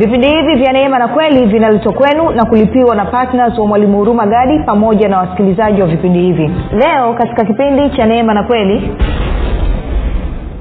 vipindi 0.00 0.26
hivi 0.28 0.54
vya 0.54 0.72
neema 0.72 0.98
na 0.98 1.08
kweli 1.08 1.46
vinaletwa 1.46 1.92
kwenu 1.92 2.30
na 2.30 2.44
kulipiwa 2.44 2.94
na 2.96 3.04
ptns 3.04 3.58
wa 3.58 3.66
mwalimu 3.66 3.98
huruma 3.98 4.26
gadi 4.26 4.58
pamoja 4.58 5.08
na 5.08 5.18
wasikilizaji 5.18 5.80
wa 5.82 5.86
vipindi 5.86 6.18
hivi. 6.20 6.50
Leo 6.72 7.14
katika 7.14 7.44
kipindi 7.44 7.90
cha 7.96 8.06
neema 8.06 8.34
na 8.34 8.42
kweli 8.42 8.90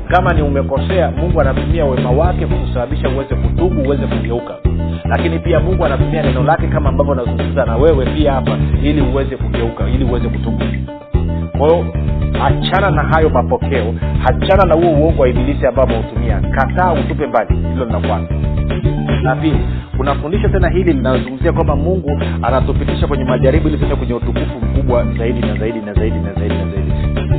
kama 0.07 0.33
ni 0.33 0.41
umekosea 0.41 1.11
mungu 1.11 1.41
anatumia 1.41 1.85
wema 1.85 2.11
wake 2.11 2.45
kukusababisha 2.45 3.09
uweze 3.09 3.35
kutubu 3.35 3.81
uweze 3.81 4.07
kugeuka. 4.07 4.53
Lakini 5.05 5.39
pia 5.39 5.59
mungu 5.59 5.85
anatumia 5.85 6.23
neno 6.23 6.43
lake 6.43 6.67
kama 6.67 6.89
ambavyo 6.89 7.13
anazungumza 7.13 7.65
na 7.65 7.75
wewe 7.77 8.05
pia 8.05 8.33
hapa 8.33 8.57
ili 8.83 9.01
uweze 9.01 9.37
kugeuka 9.37 9.89
ili 9.89 10.03
uweze 10.05 10.27
kutubu 10.29 10.63
kwa 11.57 11.67
hiyo 11.69 11.85
hachana 12.39 12.91
na 12.91 13.03
hayo 13.03 13.29
mapokeo. 13.29 13.93
Hachana 14.23 14.65
na 14.65 14.75
huo 14.75 14.91
uongo 14.91 15.21
wa 15.21 15.29
ibilisi 15.29 15.65
ambao 15.67 15.85
ameutumia. 15.85 16.41
Kataa 16.41 16.93
utupe 16.93 17.27
mbali. 17.27 17.55
Hilo 17.55 17.85
lina 17.85 17.99
kwanza. 17.99 18.33
La 19.23 19.35
pili 19.35 19.59
kuna 19.97 20.15
fundisho 20.15 20.49
tena 20.49 20.69
hili 20.69 20.93
linazungumzia 20.93 21.51
kwamba 21.53 21.75
mungu 21.75 22.21
anatupitisha 22.41 23.07
kwenye 23.07 23.23
majaribu 23.23 23.67
ili 23.67 23.77
tuende 23.77 23.95
kwenye 23.95 24.13
utukufu 24.13 24.59
mkubwa 24.65 25.05
zaidi 25.17 25.39
na 25.41 25.55
zaidi 25.55 25.79
na 25.79 25.93
zaidi 25.93 26.19
na 26.19 26.33
zaidi 26.33 26.55
na 26.55 26.65
zaidi 26.71 27.38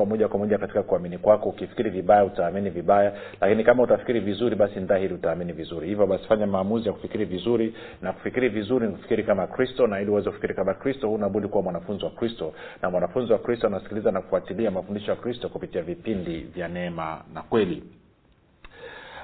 wa 0.01 0.07
moja 0.07 0.27
kwa 0.27 0.39
moja 0.39 0.57
katika 0.57 0.83
kuamini 0.83 1.17
kwako. 1.17 1.49
Ukifikiri 1.49 1.89
vibaya 1.89 2.25
utaamini 2.25 2.69
vibaya. 2.69 3.13
Lakini 3.41 3.63
kama 3.63 3.83
utafikiri 3.83 4.19
vizuri 4.19 4.55
basi 4.55 4.79
ni 4.79 4.85
dhahiri 4.85 5.13
utaamini 5.13 5.53
vizuri. 5.53 5.87
Hivyo 5.87 6.07
basi 6.07 6.23
fanya 6.27 6.47
maamuzi 6.47 6.87
ya 6.87 6.93
kufikiri 6.93 7.25
vizuri. 7.25 7.73
Na 8.01 8.13
kufikiri 8.13 8.49
vizuri 8.49 8.87
ni 8.87 8.93
kufikiri 8.93 9.23
kama 9.23 9.47
kristo. 9.47 9.87
Na 9.87 10.01
ili 10.01 10.11
uweze 10.11 10.29
kufikiri 10.29 10.53
kama 10.53 10.73
kristo 10.73 11.07
hunabudi 11.09 11.47
kuwa 11.47 11.63
mwanafunzi 11.63 12.05
wa 12.05 12.11
kristo. 12.11 12.53
Na 12.81 12.89
mwanafunzi 12.89 13.33
wa 13.33 13.39
kristo 13.39 13.67
anasikiliza 13.67 14.11
na 14.11 14.21
kufuatilia 14.21 14.71
mafundisho 14.71 15.11
ya 15.11 15.17
kristo 15.17 15.49
kupitia 15.49 15.81
vipindi 15.81 16.39
vya 16.39 16.67
neema 16.67 17.21
na 17.33 17.41
kweli 17.41 17.83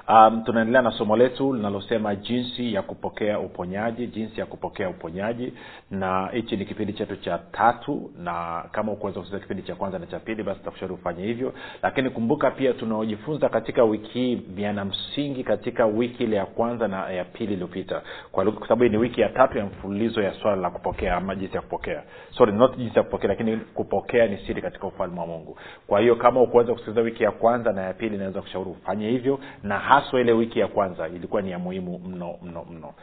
um, 0.08 0.42
tunaendelea 0.44 0.82
na 0.82 0.90
somo 0.90 1.16
letu 1.16 1.54
linalosema 1.54 2.14
jinsi 2.14 2.74
ya 2.74 2.82
kupokea 2.82 3.38
uponyaji 3.40 4.06
jinsi 4.06 4.40
ya 4.40 4.46
kupokea 4.46 4.88
uponyaji. 4.88 5.52
Na 5.90 6.28
hichi 6.32 6.56
ni 6.56 6.64
kipindi 6.64 6.92
chetu 6.92 7.16
cha 7.16 7.38
tatu 7.38 8.10
na 8.18 8.64
kama 8.72 8.92
ukuweza 8.92 9.20
kusiza 9.20 9.38
kipindi 9.38 9.62
cha 9.62 9.74
kwanza 9.74 9.98
na 9.98 10.06
cha 10.06 10.18
pili 10.18 10.42
basi 10.42 10.60
takushauri 10.60 10.94
ufanye 10.94 11.24
hivyo. 11.26 11.54
Lakini 11.82 12.10
kumbuka 12.10 12.50
pia 12.50 12.72
tunaojifunza 12.72 13.48
katika 13.48 13.84
wiki 13.84 14.08
hii 14.18 14.34
vyana 14.34 14.84
msingi 14.84 15.44
katika 15.44 15.86
wiki 15.86 16.24
ile 16.24 16.36
ya 16.36 16.46
kwanza 16.46 16.88
na 16.88 17.10
ya 17.10 17.24
pili 17.24 17.52
iliyopita. 17.52 18.02
Kwa 18.32 18.44
sababu 18.68 18.84
ni 18.84 18.96
wiki 18.96 19.20
ya 19.20 19.28
tatu 19.28 19.58
ya 19.58 19.66
mfululizo 19.66 20.22
ya 20.22 20.34
swala 20.34 20.56
la 20.62 20.70
kupokea 20.70 21.16
ama 21.16 21.34
jinsi 21.34 21.56
ya 21.56 21.62
kupokea. 21.62 22.02
Sorry 22.30 22.52
not 22.52 22.76
jinsi 22.76 22.96
ya 22.96 23.02
kupokea 23.02 23.28
lakini 23.28 23.56
kupokea 23.56 24.26
ni 24.26 24.38
siri 24.38 24.62
katika 24.62 24.86
ufalme 24.86 25.20
wa 25.20 25.26
mungu. 25.26 25.58
Kwa 25.86 26.00
hiyo 26.00 26.16
kama 26.16 26.42
ukuweza 26.42 26.72
kusikiliza 26.72 27.00
wiki 27.00 27.22
ya 27.22 27.30
kwanza 27.30 27.72
na 27.72 27.82
ya 27.82 27.92
pili 27.94 28.14
inaweza 28.16 28.40
kushauri 28.42 28.70
ufanye 28.70 29.10
hivyo. 29.10 29.38
Na 29.62 29.78
haswa 30.00 30.20
ile 30.20 30.32
wiki 30.32 30.58
ya 30.60 30.68
kwanza 30.68 31.08
ilikuwa 31.08 31.42
ni 31.42 31.50
ya 31.50 31.58
muhimu 31.58 31.98
mno 31.98 32.38
mno 32.42 32.64
mno 32.70 32.94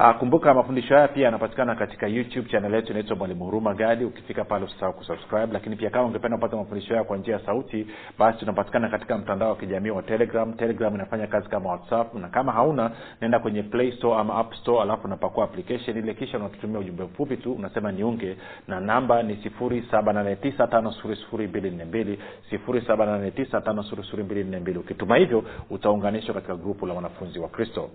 Uh, 0.00 0.12
kumbuka 0.18 0.54
mafundisho 0.54 0.94
haya 0.94 1.08
pia 1.08 1.24
yanapatikana 1.24 1.74
katika 1.74 2.06
youtube 2.06 2.48
chanel 2.50 2.74
yetu 2.74 2.90
inaitwa 2.92 3.16
mwalimu 3.16 3.44
huruma 3.44 3.74
gadi. 3.74 4.04
Ukifika 4.04 4.44
pale 4.44 4.64
usisahau 4.64 4.92
kusubscribe 4.92 5.52
lakini 5.52 5.76
pia 5.76 5.90
kama 5.90 6.04
ungependa 6.04 6.36
kupata 6.36 6.56
mafundisho 6.56 6.88
haya 6.94 7.04
kwa 7.04 7.16
njia 7.16 7.34
ya 7.34 7.40
sauti 7.46 7.86
basi 8.18 8.38
tunapatikana 8.38 8.88
katika 8.88 9.18
mtandao 9.18 9.48
wa 9.48 9.56
kijamii 9.56 9.90
wa 9.90 10.02
telegram. 10.02 10.52
Telegram 10.52 10.94
inafanya 10.94 11.26
kazi 11.26 11.48
kama 11.48 11.70
whatsapp 11.70 12.14
na 12.14 12.28
kama 12.28 12.52
hauna 12.52 12.90
naenda 13.20 13.38
kwenye 13.38 13.62
play 13.62 13.92
store 13.92 14.20
ama 14.20 14.34
app 14.34 14.54
store 14.54 14.82
alafu 14.82 15.06
unapakua 15.06 15.44
application 15.44 15.96
ile 15.98 16.14
kisha 16.14 16.38
unatutumia 16.38 16.78
ujumbe 16.78 17.04
mfupi 17.04 17.36
tu 17.36 17.52
unasema 17.52 17.92
niunge 17.92 18.36
na 18.68 18.80
namba 18.80 19.22
ni 19.22 19.34
7895242 19.34 22.16
7895242 22.52 24.78
ukituma 24.78 25.16
hivyo 25.16 25.44
utaunganishwa 25.70 26.34
katika 26.34 26.56
grupu 26.56 26.86
la 26.86 26.94
wanafunzi 26.94 27.38
wa 27.38 27.48
kristo 27.48 27.90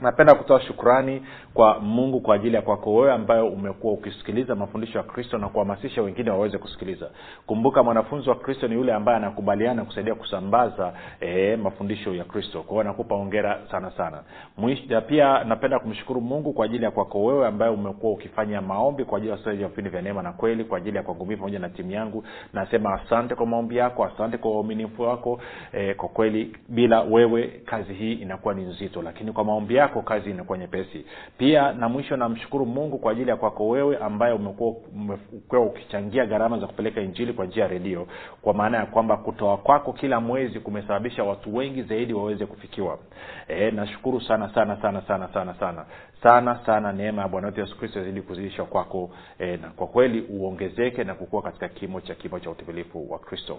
napenda 0.00 0.34
kutoa 0.34 0.60
shukrani 0.60 1.22
kwa 1.54 1.78
mungu 1.80 2.20
kwa 2.20 2.34
ajili 2.34 2.56
ya 2.56 2.62
kwako 2.62 2.94
wewe 2.94 3.12
ambayo 3.12 3.48
umekuwa 3.48 3.92
ukisikiliza 3.92 4.54
mafundisho 4.54 4.98
ya 4.98 5.04
kristo 5.04 5.38
na 5.38 5.48
kuhamasisha 5.48 6.02
wengine 6.02 6.30
waweze 6.30 6.58
kusikiliza. 6.58 7.10
Kumbuka 7.46 7.82
mwanafunzi 7.82 8.28
wa 8.28 8.34
kristo 8.34 8.68
ni 8.68 8.74
yule 8.74 8.92
ambaye 8.94 9.16
anakubaliana 9.16 9.84
kusaidia 9.84 10.14
kusambaza 10.14 10.92
e, 11.20 11.56
mafundisho 11.56 12.14
ya 12.14 12.24
kristo. 12.24 12.62
Kwa 12.62 12.72
hiyo 12.72 12.82
nakupa 12.84 13.14
ongera 13.14 13.58
sana 13.70 13.90
sana. 13.90 14.22
Mwisha, 14.56 15.00
pia 15.00 15.44
napenda 15.44 15.78
kumshukuru 15.78 16.20
mungu 16.20 16.52
kwa 16.52 16.64
ajili 16.64 16.84
ya 16.84 16.90
kwako 16.90 17.24
wewe 17.24 17.46
ambaye 17.46 17.72
umekuwa 17.72 18.12
ukifanya 18.12 18.60
maombi 18.62 19.04
kwa 19.04 19.16
ajili 19.18 19.28
ya 19.28 19.32
wasikilizaji 19.34 19.62
wa 19.62 19.68
vipindi 19.68 19.90
vya 19.90 20.02
neema 20.02 20.22
na 20.22 20.32
kweli 20.32 20.64
kwa 20.64 20.78
ajili 20.78 20.96
ya 20.96 21.02
kwangu 21.02 21.26
mii 21.26 21.36
pamoja 21.36 21.58
na 21.58 21.68
timu 21.68 21.90
yangu. 21.90 22.24
Nasema 22.52 22.94
asante 23.02 23.34
kwa 23.34 23.46
maombi 23.46 23.76
yako 23.76 24.04
asante 24.04 24.38
kwa 24.38 24.50
uaminifu 24.50 25.02
wako. 25.02 25.40
E, 25.72 25.94
kwa 25.94 26.08
kweli 26.08 26.56
bila 26.68 27.00
wewe 27.00 27.46
kazi 27.64 27.94
hii 27.94 28.12
inakuwa 28.12 28.54
ni 28.54 28.62
nzito. 28.62 29.02
Lakini 29.02 29.32
kwa 29.32 29.44
maombi 29.44 29.74
yako 29.74 29.85
yako 29.86 30.02
kazi 30.02 30.30
inakuwa 30.30 30.58
nyepesi. 30.58 31.06
Pia 31.38 31.72
na 31.72 31.88
mwisho 31.88 32.16
namshukuru 32.16 32.66
mungu 32.66 32.98
kwa 32.98 33.12
ajili 33.12 33.30
ya 33.30 33.36
kwako 33.36 33.68
wewe 33.68 33.96
ambaye 33.96 34.34
umekuwa 34.34 35.62
ukichangia 35.66 36.26
gharama 36.26 36.58
za 36.58 36.66
kupeleka 36.66 37.00
injili 37.00 37.32
kwa 37.32 37.46
njia 37.46 37.62
ya 37.62 37.68
redio. 37.68 38.06
Kwa 38.42 38.54
maana 38.54 38.78
ya 38.78 38.86
kwamba 38.86 39.16
kutoa 39.16 39.56
kwako 39.56 39.92
kila 39.92 40.20
mwezi 40.20 40.60
kumesababisha 40.60 41.24
watu 41.24 41.56
wengi 41.56 41.82
zaidi 41.82 42.14
waweze 42.14 42.46
kufikiwa. 42.46 42.98
E, 43.48 43.70
nashukuru 43.70 44.20
sana 44.20 44.54
sana 44.54 44.76
sana 44.82 45.02
sana 45.02 45.28
sana 45.34 45.54
sana. 45.54 45.84
Sana 46.22 46.60
sana 46.66 46.92
neema 46.92 47.22
ya 47.22 47.28
bwana 47.28 47.46
wetu 47.46 47.60
yesu 47.60 47.78
kristo 47.78 48.00
izidi 48.00 48.22
kuzidishwa 48.22 48.64
kwako. 48.66 49.10
E, 49.38 49.56
na 49.56 49.68
kwa 49.68 49.86
kweli 49.86 50.20
uongezeke 50.30 51.04
na 51.04 51.14
kukua 51.14 51.42
katika 51.42 51.68
kimo 51.68 52.00
cha 52.00 52.14
kimo 52.14 52.40
cha 52.40 52.50
utimilifu 52.50 53.12
wa 53.12 53.18
kristo 53.18 53.58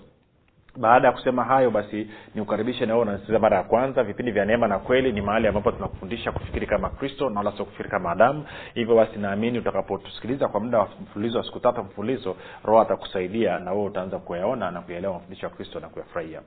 baada 0.78 1.08
ya 1.08 1.14
kusema 1.14 1.44
hayo 1.44 1.72
basi 1.72 2.08
niukaribishe 2.36 2.86
nawe 2.86 3.02
unanisikiliza 3.02 3.40
mara 3.40 3.58
ya 3.58 3.64
kwanza. 3.64 4.04
Vipindi 4.04 4.32
vya 4.32 4.46
neema 4.46 4.68
na 4.68 4.80
kweli 4.80 5.12
ni 5.12 5.22
mahali 5.22 5.48
ambapo 5.48 5.72
tunakufundisha 5.72 6.32
kufikiri 6.32 6.68
kama 6.68 6.90
kristo 6.90 7.30
na 7.30 7.40
wala 7.40 7.52
sio 7.52 7.66
kufikiri 7.66 7.90
kama 7.90 8.12
adamu. 8.12 8.46
Hivyo 8.74 8.96
basi 8.96 9.20
naamini 9.20 9.60
utakapotusikiliza 9.60 10.48
kwa 10.48 10.60
muda 10.60 10.80
wa 10.80 10.88
mfululizo 11.04 11.38
wa 11.38 11.44
siku 11.44 11.60
tatu 11.60 11.84
mfululizo 11.84 12.36
roho 12.64 12.82
atakusaidia 12.82 13.60
na 13.60 13.72
wewe 13.72 13.86
utaanza 13.86 14.20
kuyaona 14.20 14.72
na 14.72 14.82
kuyaelewa 14.82 15.14
mafundisho 15.14 15.46
ya 15.46 15.50
kristo 15.54 15.80
na 15.80 15.88
kuyafurahia. 15.90 16.42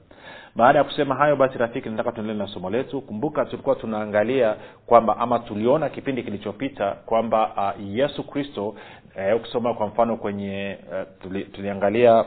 Baada 0.57 0.79
ya 0.79 0.85
kusema 0.85 1.15
hayo 1.15 1.37
basi 1.37 1.59
rafiki 1.59 1.89
nataka 1.89 2.13
tuendelee 2.13 2.39
na 2.39 2.47
somo 2.47 2.71
letu. 2.71 3.01
Kumbuka 3.01 3.45
tulikuwa 3.45 3.75
tunaangalia 3.77 4.57
kwamba 4.87 5.17
ama 5.19 5.39
tuliona 5.39 5.89
kipindi 5.89 6.23
kilichopita 6.23 6.91
kwamba 6.91 7.53
uh, 7.77 7.87
yesu 7.89 8.25
kristo 8.27 8.75
eh, 9.17 9.37
ukisoma 9.37 9.75
kwa 9.75 9.87
mfano 9.87 10.17
kwenye 10.17 10.79
uh, 10.93 11.23
tuli, 11.23 11.45
tuliangalia 11.45 12.25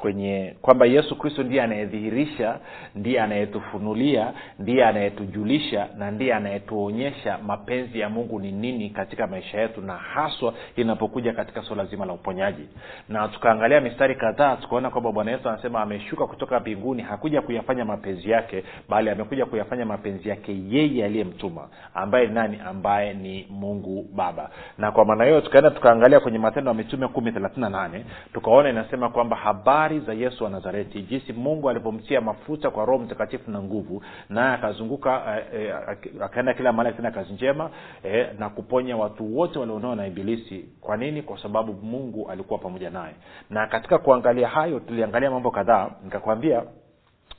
kwenye 0.00 0.54
kwamba 0.62 0.86
yesu 0.86 1.18
kristo 1.18 1.42
ndiye 1.42 1.62
anayedhihirisha 1.62 2.58
ndiye 2.94 3.20
anayetufunulia 3.20 4.32
ndiye 4.58 4.84
anayetujulisha 4.84 5.88
na 5.96 6.10
ndiye 6.10 6.34
anayetuonyesha 6.34 7.38
mapenzi 7.46 8.00
ya 8.00 8.08
mungu 8.08 8.40
ni 8.40 8.52
nini 8.52 8.90
katika 8.90 9.26
maisha 9.26 9.60
yetu 9.60 9.80
na 9.80 9.96
haswa 9.96 10.54
linapokuja 10.76 11.32
katika 11.32 11.62
suala 11.62 11.84
zima 11.84 12.06
la 12.06 12.12
uponyaji. 12.12 12.68
Na 13.08 13.28
tukaangalia 13.28 13.80
mistari 13.80 14.14
kadhaa 14.14 14.56
tukaona 14.56 14.90
kwamba 14.90 15.12
bwana 15.12 15.30
yesu 15.30 15.48
anasema 15.48 15.80
ameshuka 15.82 16.26
kutoka 16.26 16.60
mbinguni 16.60 17.02
hakuja 17.02 17.42
kuyafanya 17.42 17.84
mapenzi 17.84 18.30
yake 18.30 18.64
bali 18.88 19.10
amekuja 19.10 19.46
kuyafanya 19.46 19.86
mapenzi 19.86 20.28
yake 20.28 20.56
yeye 20.68 21.04
aliyemtuma 21.04 21.68
ambaye 21.94 22.26
ni 22.26 22.34
nani? 22.34 22.58
Ambaye 22.66 23.14
ni 23.14 23.46
mungu 23.50 24.06
baba. 24.14 24.50
Na 24.78 24.92
kwa 24.92 25.04
maana 25.04 25.24
hiyo 25.24 25.40
tukaenda 25.40 25.70
tukaangalia 25.70 26.20
kwenye 26.20 26.38
matendo 26.38 26.70
ya 26.70 26.74
mitume 26.74 27.08
kumi 27.08 27.32
thelathini 27.32 27.60
na 27.62 27.70
nane 27.70 28.04
tukaona 28.32 28.70
inasema 28.70 29.08
kwamba 29.08 29.36
habari 29.36 29.87
za 29.98 30.12
yesu 30.12 30.44
wa 30.44 30.50
nazareti 30.50 31.02
jinsi 31.02 31.32
mungu 31.32 31.70
alivyomtia 31.70 32.20
mafuta 32.20 32.70
kwa 32.70 32.84
roho 32.84 32.98
mtakatifu 33.04 33.50
na 33.50 33.62
nguvu 33.62 34.02
naye 34.28 34.54
akazunguka 34.54 35.42
eh, 35.54 35.62
eh, 35.62 36.22
akaenda 36.22 36.54
kila 36.54 36.72
mahali 36.72 36.88
akitenda 36.88 37.10
kazi 37.10 37.32
njema 37.32 37.70
e, 38.04 38.26
na 38.38 38.48
kuponya 38.50 38.96
watu 38.96 39.36
wote 39.38 39.58
walionewa 39.58 39.96
na 39.96 40.06
ibilisi. 40.06 40.68
Kwa 40.80 40.96
nini? 40.96 41.22
Kwa 41.22 41.42
sababu 41.42 41.72
mungu 41.72 42.28
alikuwa 42.30 42.58
pamoja 42.58 42.90
naye. 42.90 43.14
Na 43.50 43.66
katika 43.66 43.98
kuangalia 43.98 44.48
hayo 44.48 44.80
tuliangalia 44.80 45.30
mambo 45.30 45.50
kadhaa. 45.50 45.90
Nikakwambia 46.04 46.62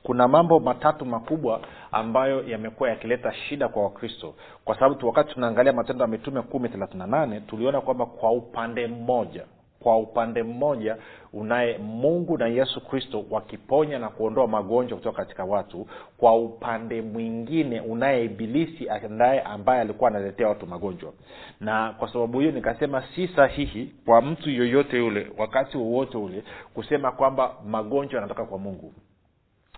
kuna 0.03 0.27
mambo 0.27 0.59
matatu 0.59 1.05
makubwa 1.05 1.61
ambayo 1.91 2.43
yamekuwa 2.47 2.89
yakileta 2.89 3.33
shida 3.33 3.67
kwa 3.67 3.83
wakristo. 3.83 4.33
Kwa 4.65 4.75
sababu 4.75 5.07
wakati 5.07 5.33
tunaangalia 5.33 5.73
matendo 5.73 6.01
ya 6.01 6.07
mitume 6.07 6.41
kumi 6.41 6.69
thelathina 6.69 7.07
nane 7.07 7.39
tuliona 7.41 7.81
kwamba 7.81 8.05
kwa 8.05 8.31
upande 8.31 8.87
mmoja 8.87 9.45
kwa 9.79 9.97
upande 9.97 10.43
mmoja 10.43 10.97
unaye 11.33 11.77
mungu 11.77 12.37
na 12.37 12.47
yesu 12.47 12.81
kristo 12.87 13.25
wakiponya 13.29 13.99
na 13.99 14.09
kuondoa 14.09 14.47
magonjwa 14.47 14.97
kutoka 14.97 15.17
katika 15.17 15.43
watu 15.45 15.87
kwa 16.17 16.35
upande 16.35 17.01
mwingine 17.01 17.81
unaye 17.81 18.25
ibilisi 18.25 18.87
ndaye 19.09 19.41
ambaye 19.41 19.81
alikuwa 19.81 20.09
analetea 20.09 20.47
watu 20.47 20.67
magonjwa. 20.67 21.13
Na 21.59 21.93
kwa 21.93 22.13
sababu 22.13 22.39
hiyo 22.39 22.51
nikasema 22.51 23.03
si 23.15 23.27
sahihi 23.27 23.93
kwa 24.05 24.21
mtu 24.21 24.49
yoyote 24.49 24.97
yule 24.97 25.31
wakati 25.37 25.77
wowote 25.77 26.17
ule 26.17 26.43
kusema 26.73 27.11
kwamba 27.11 27.55
magonjwa 27.65 28.15
yanatoka 28.21 28.45
kwa 28.45 28.57
mungu 28.57 28.93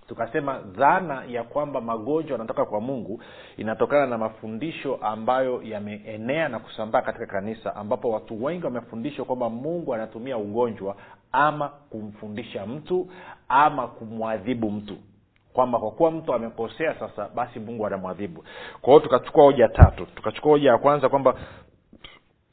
tukasema 0.07 0.59
dhana 0.59 1.24
ya 1.27 1.44
kwamba 1.44 1.81
magonjwa 1.81 2.31
yanatoka 2.31 2.65
kwa 2.65 2.81
mungu 2.81 3.21
inatokana 3.57 4.07
na 4.07 4.18
mafundisho 4.18 4.95
ambayo 5.01 5.62
yameenea 5.63 6.50
na 6.50 6.59
kusambaa 6.59 7.01
katika 7.01 7.25
kanisa 7.25 7.75
ambapo 7.75 8.09
watu 8.12 8.44
wengi 8.44 8.65
wamefundishwa 8.65 9.25
kwamba 9.25 9.50
mungu 9.50 9.94
anatumia 9.94 10.38
ugonjwa 10.38 10.95
ama 11.31 11.69
kumfundisha 11.69 12.65
mtu 12.65 13.07
ama 13.50 13.88
kumwadhibu 13.88 14.71
mtu. 14.71 14.95
Kwamba 15.53 15.80
kwa 15.80 15.92
kuwa 15.92 16.12
mtu 16.12 16.33
amekosea 16.33 16.95
sasa 17.00 17.30
basi 17.36 17.59
mungu 17.59 17.88
anamwadhibu. 17.88 18.44
Kwa 18.81 18.94
hiyo 18.94 19.00
tukachukua 19.00 19.44
hoja 19.44 19.68
tatu. 19.68 20.06
Tukachukua 20.06 20.51
hoja 20.51 20.69
ya 20.71 20.77
kwanza 20.77 21.09
kwamba 21.09 21.36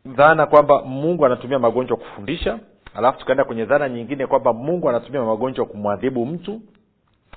dhana 0.06 0.46
kwamba 0.46 0.82
mungu 0.82 1.26
anatumia 1.26 1.58
magonjwa 1.58 1.96
kufundisha 1.96 2.58
alafu 2.94 3.18
tukaenda 3.18 3.44
kwenye 3.44 3.64
dhana 3.64 3.88
nyingine 3.88 4.26
kwamba 4.26 4.52
mungu 4.52 4.88
anatumia 4.88 5.22
magonjwa 5.22 5.66
kumwadhibu 5.66 6.26
mtu 6.26 6.60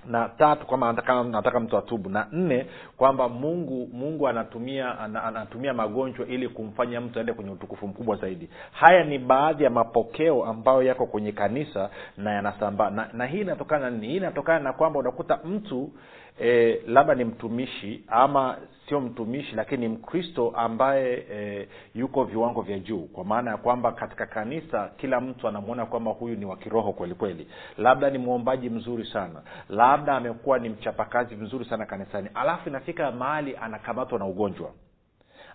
na 0.05 0.29
tatu 0.29 0.65
kwamba 0.65 0.87
nataka, 0.87 1.23
nataka 1.23 1.59
mtu 1.59 1.77
atubu. 1.77 2.09
Na 2.09 2.27
nne 2.31 2.65
kwamba 2.97 3.29
mungu 3.29 3.89
mungu 3.93 4.27
anatumia 4.27 4.99
anatumia 4.99 5.73
magonjwa 5.73 6.27
ili 6.27 6.49
kumfanya 6.49 7.01
mtu 7.01 7.19
aende 7.19 7.33
kwenye 7.33 7.51
utukufu 7.51 7.87
mkubwa 7.87 8.15
zaidi. 8.15 8.49
Haya 8.71 9.03
ni 9.03 9.19
baadhi 9.19 9.63
ya 9.63 9.69
mapokeo 9.69 10.45
ambayo 10.45 10.83
yako 10.83 11.05
kwenye 11.05 11.31
kanisa 11.31 11.89
na 12.17 12.31
yanasambaa. 12.33 12.89
Na, 12.89 13.09
na 13.13 13.25
hii 13.25 13.41
inatokana 13.41 13.85
na 13.85 13.89
nini? 13.91 14.07
Hii 14.07 14.17
inatokana 14.17 14.59
na 14.59 14.73
kwamba 14.73 14.99
unakuta 14.99 15.39
mtu 15.45 15.91
e, 16.41 16.81
labda 16.87 17.15
ni 17.15 17.23
mtumishi 17.25 18.03
ama 18.07 18.57
sio 18.89 19.01
mtumishi 19.01 19.55
lakini 19.55 19.87
ni 19.87 19.93
mkristo 19.93 20.53
ambaye 20.55 21.25
e, 21.31 21.67
yuko 21.95 22.23
viwango 22.23 22.61
vya 22.61 22.79
juu. 22.79 23.01
Kwa 23.01 23.25
maana 23.25 23.51
ya 23.51 23.57
kwamba 23.57 23.91
katika 23.91 24.25
kanisa 24.25 24.89
kila 24.97 25.21
mtu 25.21 25.47
anamwona 25.47 25.85
kwamba 25.85 26.11
huyu 26.11 26.35
ni 26.35 26.45
wa 26.45 26.57
kiroho 26.57 26.93
kweli 26.93 27.13
kweli. 27.15 27.47
Labda 27.77 28.09
ni 28.09 28.17
mwombaji 28.17 28.69
mzuri 28.69 29.05
sana. 29.05 29.41
Labda 29.69 30.15
amekuwa 30.17 30.59
ni 30.59 30.69
mchapakazi 30.69 31.35
mzuri 31.35 31.65
sana 31.65 31.85
kanisani. 31.85 32.29
Alafu 32.33 32.69
inafika 32.69 33.11
mahali 33.11 33.57
anakamatwa 33.61 34.19
na 34.19 34.25
ugonjwa 34.25 34.71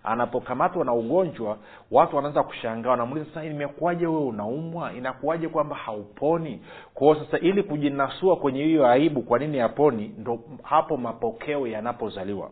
anapokamatwa 0.06 0.85
na 0.85 0.93
ugonjwa 0.93 1.58
watu 1.91 2.17
wanaanza 2.17 2.43
kushangaa 2.43 2.91
wanamuuliza 2.91 3.26
sasa 3.29 3.44
imekuwaje 3.44 4.06
wewe 4.06 4.23
unaumwa? 4.25 4.93
Inakuwaje 4.93 5.49
kwamba 5.49 5.76
hauponi? 5.76 6.61
Kwao 6.94 7.14
sasa 7.14 7.38
ili 7.38 7.62
kujinasua 7.62 8.37
kwenye 8.37 8.64
hiyo 8.64 8.87
aibu 8.87 9.23
kwa 9.23 9.38
nini 9.38 9.58
yaponi 9.58 10.14
ndo 10.19 10.41
hapo 10.62 10.97
mapokeo 10.97 11.67
yanapozaliwa. 11.67 12.50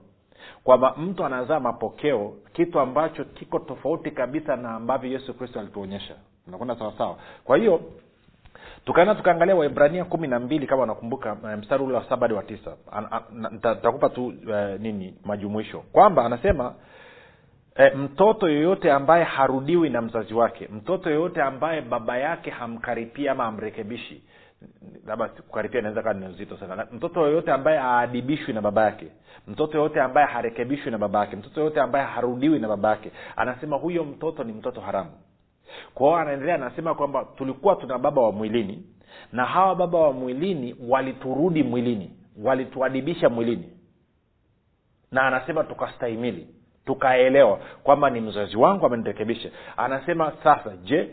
Kwamba 0.65 0.95
mtu 0.97 1.25
anazaa 1.25 1.61
mapokeo 1.61 2.33
kitu 2.53 2.81
ambacho 2.81 3.25
kiko 3.25 3.59
tofauti 3.59 4.11
kabisa 4.11 4.57
na 4.57 4.71
ambavyo 4.71 5.11
yesu 5.11 5.35
kristo 5.35 5.61
alituonyesha. 5.61 6.15
Nakwenda 6.47 6.77
sawasawa 6.77 7.17
kwa 7.45 7.57
hiyo 7.57 7.81
tukaenda 8.85 9.15
tukaangalia 9.15 9.57
waibrania 9.57 10.05
kumi 10.05 10.29
na 10.29 10.41
mbili 10.41 10.67
kama 10.67 10.83
unakumbuka 10.83 11.35
mstari 11.35 11.85
ule 11.85 11.95
wa 11.95 12.05
saba 12.09 12.21
hadi 12.21 12.35
wa 12.35 12.43
tisa. 12.43 12.77
Nitakupa 13.51 14.09
tu 14.09 14.27
uh, 14.27 14.81
nini 14.81 15.15
majumuisho. 15.25 15.81
Kwamba 15.93 16.25
anasema 16.25 16.75
e, 17.77 17.91
mtoto 17.91 18.49
yoyote 18.49 18.93
ambaye 18.93 19.25
harudiwi 19.25 19.91
na 19.91 20.03
mzazi 20.03 20.35
wake 20.35 20.69
mtoto 20.73 21.11
yoyote 21.11 21.43
ambaye 21.43 21.81
baba 21.81 22.19
yake 22.19 22.51
hamkaripia 22.51 23.33
ama 23.33 23.45
hamrekebishi 23.45 24.23
labda 25.07 25.29
kukaripia 25.29 25.81
inaweza 25.81 26.03
kaa 26.03 26.13
ni 26.13 26.47
sana 26.61 26.87
mtoto 26.93 27.21
yoyote 27.21 27.53
ambaye 27.53 27.79
haadibishwi 27.79 28.55
na 28.55 28.61
baba 28.63 28.85
yake 28.85 29.07
mtoto 29.47 29.77
yoyote 29.79 30.01
ambaye 30.01 30.27
harekebishwi 30.27 30.91
na 30.91 30.99
baba 30.99 31.19
yake 31.19 31.37
mtoto 31.37 31.61
yoyote 31.61 31.81
ambaye 31.81 32.07
harudiwi 32.07 32.59
na 32.59 32.69
baba 32.69 32.91
yake 32.91 33.11
anasema 33.37 33.77
huyo 33.77 34.05
mtoto 34.05 34.45
ni 34.45 34.53
mtoto 34.53 34.81
haramu. 34.81 35.11
Kwao 35.95 36.17
anaendelea 36.17 36.55
anasema 36.55 36.95
kwamba 36.95 37.25
tulikuwa 37.37 37.77
tuna 37.77 37.99
baba 37.99 38.23
wa 38.23 38.33
mwilini 38.33 38.87
na 39.33 39.45
hawa 39.45 39.75
baba 39.75 39.99
wa 39.99 40.13
mwilini 40.13 40.77
waliturudi 40.89 41.63
mwilini 41.63 42.11
walituadibisha 42.43 43.29
mwilini. 43.29 43.71
Na 45.13 45.23
anasema 45.23 45.65
tukastahimili 45.65 46.49
tukaelewa 46.87 47.59
kwamba 47.83 48.11
ni 48.11 48.21
mzazi 48.21 48.57
wangu 48.57 48.87
amenirekebisha. 48.87 49.49
Anasema 49.77 50.33
sasa 50.45 50.71
je 50.85 51.09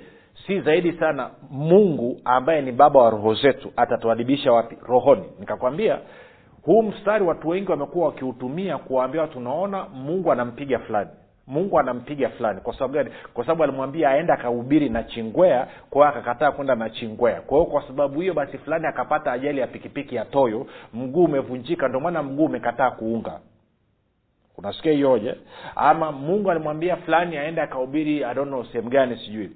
si 0.48 0.62
zaidi 0.62 0.92
sana 0.94 1.30
mungu 1.52 2.22
ambaye 2.26 2.62
ni 2.62 2.72
baba 2.72 3.00
wa 3.00 3.10
roho 3.10 3.34
zetu 3.34 3.72
atatuadibisha 3.76 4.52
wapi 4.52 4.78
rohoni? 4.88 5.24
Nikakwambia 5.40 6.00
huu 6.62 6.82
mstari 6.84 7.24
watu 7.24 7.50
wengi 7.50 7.72
wamekuwa 7.72 8.06
wakiutumia 8.06 8.78
kuwaambia 8.78 9.28
tunaona 9.28 9.86
mungu 9.94 10.32
anampiga 10.32 10.80
fulani. 10.80 11.10
Mungu 11.48 11.80
anampiga 11.80 12.30
fulani. 12.30 12.62
Kwa 12.62 12.74
sababu 12.74 12.94
gani? 12.94 13.10
Kwa 13.34 13.44
sababu 13.46 13.64
alimwambia 13.64 14.10
aende 14.10 14.34
akahubiri 14.34 14.90
na 14.90 15.04
chingwea 15.04 15.68
kwao 15.90 16.10
akakataa 16.10 16.52
kwenda 16.52 16.76
na 16.76 16.90
chingwea. 16.90 17.42
Kwa 17.42 17.58
hiyo 17.58 17.72
kwa 17.72 17.88
sababu 17.88 18.22
hiyo 18.22 18.34
basi 18.34 18.58
fulani 18.58 18.86
akapata 18.88 19.32
ajali 19.32 19.60
ya 19.60 19.68
pikipiki 19.68 20.16
ya 20.16 20.26
toyo 20.26 20.68
mguu 20.94 21.24
umevunjika 21.24 21.88
ndio 21.88 22.00
maana 22.00 22.24
mguu 22.24 22.46
umekataa 22.46 22.92
kuunga 22.92 23.40
unasikia 24.62 24.92
hiyo 24.92 25.10
hoja? 25.10 25.36
Ama 25.76 26.12
mungu 26.12 26.52
alimwambia 26.52 26.96
fulani 26.96 27.38
aende 27.38 27.62
akahubiri 27.62 28.24
know 28.34 28.64
sehemu 28.66 28.90
gani 28.90 29.18
sijui. 29.18 29.52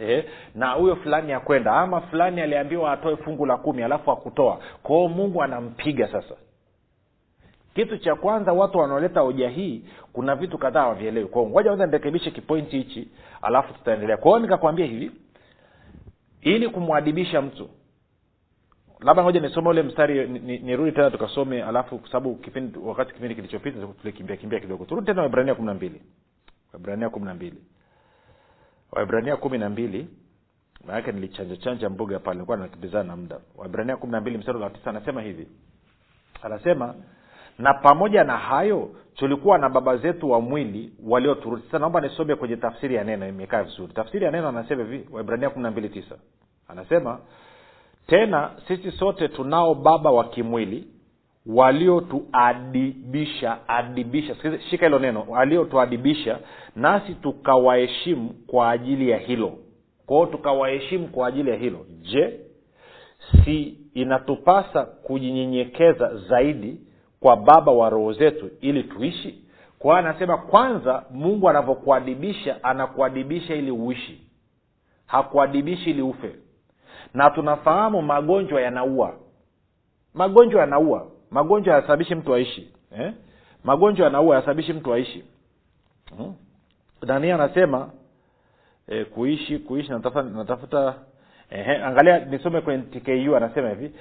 Eh, 0.00 0.24
na 0.54 0.70
huyo 0.72 0.96
fulani 0.96 1.32
akwenda. 1.32 1.72
Ama 1.72 2.00
fulani 2.00 2.40
aliambiwa 2.40 2.92
atoe 2.92 3.16
fungu 3.16 3.46
la 3.46 3.56
kumi 3.56 3.82
alafu 3.82 4.10
akutoa. 4.10 4.58
Kwao 4.82 5.08
mungu 5.08 5.42
anampiga 5.42 6.08
sasa. 6.08 6.34
Kitu 7.74 7.98
cha 7.98 8.14
kwanza 8.14 8.52
watu 8.52 8.78
wanaoleta 8.78 9.20
hoja 9.20 9.48
hii 9.48 9.84
kuna 10.12 10.34
vitu 10.36 10.58
kadhaa 10.58 10.86
wavielewi 10.86 11.26
kwao 11.26 11.46
ngoja 11.46 11.64
kwanza 11.70 11.86
nirekebishe 11.86 12.30
kipointi 12.30 12.76
hichi 12.78 13.08
alafu 13.42 13.74
tutaendelea. 13.74 14.16
Kwao 14.16 14.38
nikakwambia 14.38 14.86
hivi 14.86 15.10
ili 16.40 16.68
kumwadibisha 16.68 17.42
mtu 17.42 17.68
labda 19.02 19.22
ngoja 19.22 19.40
nisome 19.40 19.68
ule 19.68 19.82
mstari 19.82 20.28
nirudi 20.28 20.90
ni, 20.90 20.92
tena 20.92 21.10
tukasome 21.10 21.62
alafu 21.62 21.98
kwa 21.98 22.08
sababu 22.08 22.34
kipindi 22.34 22.78
wakati 22.78 23.14
kipindi 23.14 23.34
kilichopita 23.34 23.78
tulikimbia 24.02 24.36
kimbia 24.36 24.60
kidogo. 24.60 24.84
Turudi 24.84 25.06
tena 25.06 25.20
waibrania 25.22 25.54
kumi 25.54 25.66
na 25.66 25.74
mbili. 25.74 26.02
Waibrania 26.72 27.10
kumi 27.10 27.26
na 27.26 27.34
mbili. 27.34 27.56
Waibrania 28.92 29.36
kumi 29.36 29.58
na 29.58 29.70
mbili 29.70 30.08
maanake 30.86 31.12
nilichanja 31.12 31.56
chanja 31.56 31.90
pale 31.90 32.34
nilikuwa 32.34 32.56
nakimbizana 32.56 33.04
na 33.04 33.16
muda. 33.16 33.40
Waibrania 33.56 33.96
kumi 33.96 34.12
na 34.12 34.20
mbili 34.20 34.38
mstari 34.38 34.58
wa 34.58 34.70
tisa 34.70 34.90
anasema 34.90 35.22
hivi. 35.22 35.48
Anasema 36.42 36.94
na 37.58 37.74
pamoja 37.74 38.24
na 38.24 38.36
hayo 38.36 38.90
tulikuwa 39.14 39.58
na 39.58 39.68
baba 39.68 39.96
zetu 39.96 40.30
wa 40.30 40.40
mwili 40.40 40.92
walioturudi. 41.04 41.62
Sasa 41.62 41.78
naomba 41.78 42.00
nisome 42.00 42.34
kwenye 42.36 42.56
tafsiri 42.56 42.94
ya 42.94 43.04
neno 43.04 43.28
imekaa 43.28 43.62
vizuri. 43.62 43.92
Tafsiri 43.92 44.24
ya 44.24 44.30
neno 44.30 44.48
anasema 44.48 44.82
hivi 44.84 45.08
waibrania 45.12 45.50
kumi 45.50 45.62
na 45.62 45.70
mbili 45.70 45.88
tisa. 45.88 46.14
Anasema 46.68 47.18
tena 48.06 48.50
sisi 48.68 48.90
sote 48.92 49.28
tunao 49.28 49.74
baba 49.74 50.10
wa 50.10 50.24
kimwili 50.24 50.84
waliotuadibisha 51.46 53.68
adibisha. 53.68 54.34
Shika 54.70 54.86
hilo 54.86 54.98
neno 54.98 55.24
waliotuadibisha 55.28 56.38
nasi 56.76 57.14
tukawaheshimu 57.14 58.28
kwa 58.46 58.70
ajili 58.70 59.10
ya 59.10 59.18
hilo. 59.18 59.52
Kwao 60.06 60.26
tukawaheshimu 60.26 61.08
kwa 61.08 61.26
ajili 61.28 61.50
ya 61.50 61.56
hilo. 61.56 61.86
Je 62.02 62.40
si 63.44 63.78
inatupasa 63.94 64.84
kujinyenyekeza 64.84 66.16
zaidi 66.16 66.80
kwa 67.20 67.36
baba 67.36 67.72
wa 67.72 67.90
roho 67.90 68.12
zetu 68.12 68.50
ili 68.60 68.82
tuishi? 68.84 69.44
Kwa 69.78 69.98
hiyo 70.00 70.08
anasema 70.10 70.36
kwanza 70.38 71.04
mungu 71.10 71.48
anavyokuadibisha 71.48 72.64
anakuadibisha 72.64 73.54
ili 73.54 73.70
uishi. 73.70 74.20
Hakuadibishi 75.06 75.90
ili 75.90 76.02
ufe 76.02 76.30
na 77.14 77.30
tunafahamu 77.30 78.02
magonjwa 78.02 78.60
yanaua. 78.60 79.14
Magonjwa 80.14 80.60
yanaua. 80.60 81.06
Magonjwa 81.30 81.74
hayasababishi 81.74 82.14
mtu 82.14 82.34
aishi. 82.34 82.72
Eh? 82.98 83.12
magonjwa 83.64 84.04
yanaua 84.06 84.34
hayasababishi 84.34 84.72
mtu 84.72 84.94
aishi. 84.94 85.24
Hmm? 86.16 86.34
nani 87.02 87.30
anasema 87.30 87.90
eh, 88.88 89.06
kuishi 89.06 89.58
kuishi 89.58 89.90
natafuta, 89.90 90.22
natafuta 90.22 90.94
eh, 91.50 91.86
angalia 91.86 92.18
nisome 92.24 92.60
kwenye 92.60 92.82
tku 92.82 93.36
anasema 93.36 93.68
hivi 93.68 93.92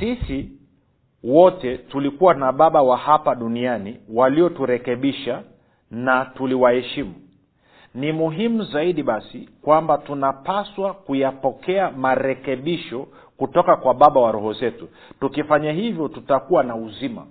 sisi 0.00 0.50
wote 1.24 1.78
tulikuwa 1.78 2.34
na 2.34 2.52
baba 2.52 2.82
wa 2.82 2.96
hapa 2.96 3.34
duniani 3.34 4.00
walioturekebisha 4.14 5.42
na 5.90 6.24
tuliwaheshimu 6.24 7.14
ni 7.94 8.12
muhimu 8.12 8.62
zaidi 8.64 9.02
basi 9.02 9.48
kwamba 9.62 9.98
tunapaswa 9.98 10.94
kuyapokea 10.94 11.90
marekebisho 11.90 13.06
kutoka 13.36 13.76
kwa 13.76 13.94
baba 13.94 14.20
wa 14.20 14.32
roho 14.32 14.52
zetu. 14.52 14.88
Tukifanya 15.20 15.72
hivyo 15.72 16.08
tutakuwa 16.08 16.62
na 16.62 16.76
uzima. 16.76 17.26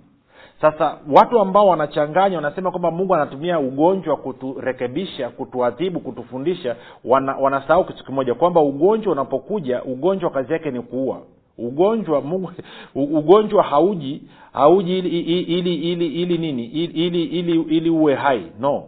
Sasa 0.60 0.98
watu 1.16 1.40
ambao 1.40 1.66
wanachanganya 1.66 2.36
wanasema 2.36 2.70
kwamba 2.70 2.90
mungu 2.90 3.14
anatumia 3.14 3.58
ugonjwa 3.58 4.16
kuturekebisha 4.16 5.28
kutuadhibu 5.30 6.00
kutufundisha 6.00 6.76
wana, 7.04 7.36
wanasahau 7.36 7.84
kitu 7.84 8.04
kimoja 8.04 8.34
kwamba 8.34 8.60
ugonjwa 8.60 9.12
unapokuja 9.12 9.82
ugonjwa 9.82 10.30
kazi 10.30 10.52
yake 10.52 10.70
ni 10.70 10.80
kuua. 10.82 11.20
Ugonjwa 11.58 12.20
mungu 12.20 12.50
ugonjwa 12.94 13.62
hauji 13.62 14.22
hauji 14.52 14.98
ili 14.98 15.08
ili 15.20 15.74
ili, 15.74 16.06
ili, 16.06 16.38
nini? 16.38 16.64
Ili, 16.64 17.06
ili, 17.06 17.24
ili, 17.24 17.60
ili 17.62 17.90
uwe 17.90 18.14
hai. 18.14 18.46
No 18.60 18.84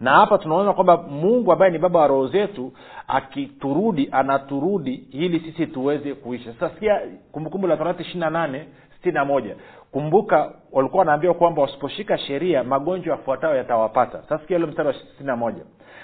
na 0.00 0.10
hapa 0.10 0.38
tunaona 0.38 0.72
kwamba 0.72 0.96
mungu 0.96 1.52
ambaye 1.52 1.72
ni 1.72 1.78
baba 1.78 2.00
wa 2.00 2.06
roho 2.06 2.26
zetu 2.28 2.72
akiturudi 3.08 4.08
anaturudi 4.12 4.94
ili 5.12 5.40
sisi 5.40 5.66
tuweze 5.66 6.14
kuisha 6.14 6.52
sasa 6.52 6.70
sikia 6.74 7.00
kumbukumbu 7.32 7.66
la 7.66 7.76
torati 7.76 8.02
ishiri 8.02 8.20
na 8.20 8.30
nane 8.30 8.66
sitini 8.96 9.14
na 9.14 9.24
moja. 9.24 9.56
Kumbuka 9.92 10.52
walikuwa 10.72 10.98
wanaambiwa 10.98 11.34
kwamba 11.34 11.62
wasiposhika 11.62 12.18
sheria 12.18 12.64
magonjwa 12.64 13.16
yafuatayo 13.16 13.56
yatawapata. 13.56 14.22
Sasa 14.22 14.38
sikia 14.38 14.56
ule 14.56 14.66
mstari 14.66 14.88
wa 14.88 14.94
sitini 14.94 15.26
na 15.26 15.36
moja. 15.36 15.62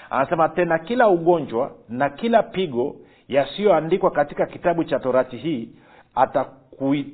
Anasema 0.09 0.49
tena 0.49 0.79
kila 0.79 1.07
ugonjwa 1.09 1.71
na 1.89 2.09
kila 2.09 2.43
pigo 2.43 2.95
yasiyoandikwa 3.27 4.11
katika 4.11 4.45
kitabu 4.45 4.83
cha 4.83 4.99
torati 4.99 5.37
hii 5.37 5.69
atakutia 6.15 6.60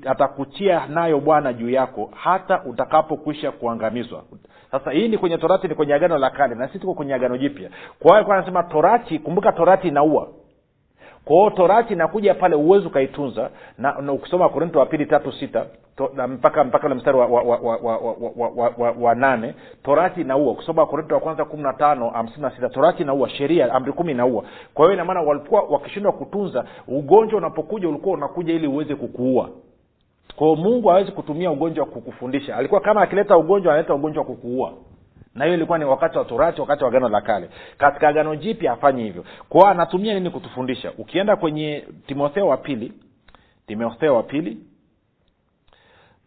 atakutia 0.06 0.86
nayo 0.88 1.20
bwana 1.20 1.54
juu 1.54 1.70
yako 1.70 2.10
hata 2.16 2.64
utakapokwisha 2.64 3.52
kuangamizwa. 3.52 4.24
Sasa 4.72 4.92
hii 4.92 5.08
ni 5.08 5.18
kwenye 5.18 5.38
torati 5.38 5.68
ni 5.68 5.76
kwenye 5.76 5.94
agano 5.94 6.18
la 6.18 6.30
kale 6.30 6.56
na 6.56 6.68
sisi 6.68 6.80
tuko 6.80 6.94
kwenye 6.94 7.14
agano 7.14 7.38
jipya. 7.38 7.70
Kwa 8.00 8.20
hiyo 8.20 8.34
anasema 8.34 8.64
torati 8.64 9.20
kumbuka 9.20 9.52
torati 9.52 9.88
inaua 9.88 10.28
kwa 11.28 11.52
torati 11.52 11.94
inakuja 11.94 12.34
pale 12.34 12.56
uwezi 12.56 12.88
ukaitunza. 12.88 13.50
Na, 13.78 14.02
na 14.02 14.12
ukisoma 14.14 14.50
korinto 14.50 14.80
wa 14.80 14.86
pili 14.86 15.06
tatu 15.06 15.32
sita 15.32 15.66
to, 15.98 16.12
mpaka 16.28 16.86
ule 16.86 16.96
mstari 16.96 17.18
wa, 17.18 17.26
wa, 17.26 17.42
wa, 17.42 17.58
wa, 17.58 17.78
wa, 17.78 17.98
wa, 17.98 18.50
wa, 18.56 18.74
wa, 18.78 18.92
wa 19.00 19.16
nane 19.16 19.54
torati 19.84 20.22
inaua. 20.22 20.52
Ukisoma 20.52 20.86
korinto 20.86 21.16
wa 21.16 21.22
kwanza 21.22 21.46
kumi 21.46 21.64
na 21.64 21.74
tano 21.74 22.10
hamsini 22.10 22.42
na 22.42 22.52
sita 22.52 22.70
torati 22.70 23.04
inaua 23.04 23.30
sheria 23.30 23.74
amri 23.74 23.92
kumi 23.94 24.12
inaua. 24.12 24.44
Kwa 24.74 24.86
hiyo 24.86 24.94
inamaana 24.94 25.22
walikuwa 25.22 25.62
wakishindwa 25.62 26.12
kutunza 26.12 26.66
ugonjwa 26.88 27.38
unapokuja 27.38 27.90
ulikuwa 27.90 28.16
unakuja 28.18 28.54
ili 28.54 28.68
uweze 28.68 28.96
kukuua. 28.96 29.50
Kwao 30.36 30.56
mungu 30.56 30.88
hawezi 30.88 31.12
kutumia 31.12 31.52
ugonjwa 31.52 31.86
wa 31.86 31.92
kukufundisha. 31.92 32.56
Alikuwa 32.58 32.82
kama 32.82 33.02
akileta 33.02 33.38
ugonjwa 33.38 33.74
analeta 33.74 33.94
ugonjwa 33.96 34.22
wa 34.24 34.28
kukuua 34.30 34.72
na 35.38 35.46
hiyo 35.46 35.58
ilikuwa 35.58 35.78
ni 35.78 35.86
wakati 35.86 36.18
wa 36.18 36.26
torati 36.26 36.62
wakati 36.62 36.84
wa 36.84 36.90
agano 36.90 37.10
la 37.10 37.22
kale. 37.22 37.50
Katika 37.78 38.08
agano 38.08 38.36
jipya 38.36 38.72
hafanyi 38.72 39.04
hivyo. 39.04 39.26
Kwao 39.50 39.68
anatumia 39.68 40.14
nini 40.14 40.30
kutufundisha? 40.30 40.92
Ukienda 40.98 41.36
kwenye 41.36 41.88
timotheo 42.08 42.48
wa 42.48 42.58
pili 42.58 42.94
timotheo 43.68 44.16
wa 44.16 44.24
pili 44.24 44.58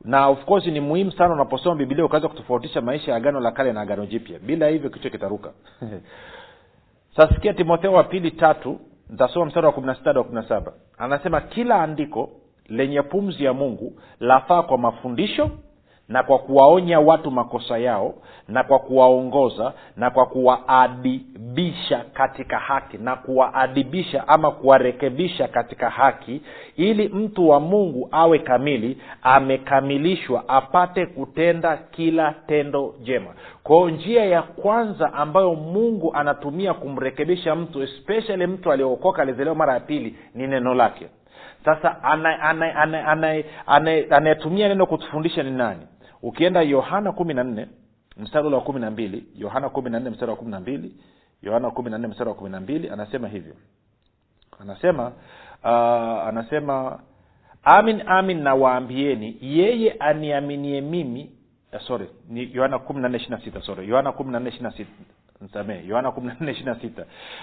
na 0.05 0.29
of 0.29 0.45
course 0.45 0.67
ni 0.67 0.81
muhimu 0.81 1.13
sana 1.13 1.35
unaposoma 1.35 1.77
bibilia 1.77 2.05
ukaweza 2.05 2.29
kutofautisha 2.29 2.81
maisha 2.81 3.11
ya 3.11 3.17
agano 3.17 3.41
la 3.41 3.51
kale 3.53 3.73
na 3.73 3.81
agano 3.81 4.07
jipya. 4.07 4.39
Bila 4.39 4.69
hivyo 4.69 4.91
kichwa 4.91 5.11
kitaruka. 5.11 5.53
Sasikia 7.17 7.55
timotheo 7.55 7.93
wa 7.93 8.05
pili 8.05 8.31
tatu 8.31 8.81
nitasoma 9.11 9.47
mstari 9.47 9.67
wa 9.67 9.73
kumi 9.73 9.87
na 9.87 9.95
sita 9.95 10.11
wa 10.13 10.25
kumi 10.25 10.35
na 10.35 10.49
saba. 10.49 10.73
Anasema 10.99 11.41
kila 11.41 11.83
andiko 11.83 12.31
lenye 12.69 13.03
pumzi 13.03 13.45
ya 13.45 13.53
mungu 13.53 14.01
lafaa 14.21 14.63
kwa 14.63 14.79
mafundisho 14.79 15.51
na 16.11 16.23
kwa 16.23 16.39
kuwaonya 16.39 17.01
watu 17.01 17.31
makosa 17.31 17.79
yao 17.79 18.15
na 18.49 18.65
kwa 18.65 18.79
kuwaongoza 18.79 19.73
na 19.97 20.11
kwa 20.11 20.27
kuwaadibisha 20.27 22.05
katika 22.15 22.59
haki 22.59 22.99
na 22.99 23.17
kuwaadibisha 23.17 24.29
ama 24.29 24.51
kuwarekebisha 24.51 25.49
katika 25.49 25.91
haki 25.91 26.43
ili 26.77 27.09
mtu 27.09 27.49
wa 27.49 27.61
mungu 27.61 28.09
awe 28.13 28.39
kamili 28.39 28.99
amekamilishwa 29.23 30.49
apate 30.49 31.07
kutenda 31.07 31.77
kila 31.77 32.35
tendo 32.47 32.95
jema. 33.03 33.31
Kwao 33.63 33.91
njia 33.91 34.25
ya 34.25 34.43
kwanza 34.43 35.13
ambayo 35.15 35.55
mungu 35.55 36.15
anatumia 36.15 36.75
kumrekebisha 36.75 37.55
mtu 37.55 37.83
especially 37.83 38.47
mtu 38.47 38.73
aliyookoka 38.73 39.23
alizelewa 39.23 39.57
mara 39.57 39.73
ya 39.75 39.81
pili 39.81 40.17
ni 40.35 40.47
neno 40.47 40.75
lake. 40.75 41.07
Sasa 41.65 42.03
anayetumia 44.11 44.69
neno 44.69 44.87
kutufundisha 44.87 45.43
ni 45.43 45.51
nani 45.51 45.81
ukienda 46.23 46.63
yohana 46.63 47.13
kumi 47.13 47.35
na 47.35 47.45
nne 47.45 47.69
mstari 48.17 48.47
ule 48.47 48.57
wa 48.57 48.63
kumi 48.63 48.81
na 48.81 48.91
mbili 48.91 49.25
yohana 49.37 49.69
kumi 49.69 49.91
na 49.91 50.01
nne 50.01 50.11
mstari 50.11 50.31
wa 50.31 50.37
kumi 50.37 50.51
na 50.51 50.61
mbili 50.61 50.95
yohana 51.43 51.71
kumi 51.71 51.91
na 51.91 51.99
nne 51.99 52.07
mstari 52.09 52.29
wa 52.31 52.35
kumi 52.37 52.51
na 52.51 52.61
mbili 52.61 52.89
anasema 52.89 53.29
hivyo. 53.29 53.55
Anasema 54.61 55.07
uh, 55.65 56.29
anasema 56.29 57.01
amin 57.65 58.03
amin 58.07 58.43
nawaambieni 58.43 59.39
yeye 59.41 59.93
aniaminie 59.93 60.81
mimi 60.81 61.31
uh, 61.73 61.81
sorry 61.81 62.07
ni 62.29 62.55
yohana 62.55 62.79
kumi 62.79 63.01
na 63.01 63.09
nne 63.09 63.17
ishiri 63.17 63.31
na 63.37 63.41
sita 63.45 63.63
sorry 63.63 63.89
yohana 63.89 64.13
kumi 64.13 64.33
na 64.33 64.41
nne 64.41 64.49
ishiri 64.49 64.63
na 64.65 64.71
sita 64.73 64.91
msamehe 65.41 65.87
yohana 65.89 66.13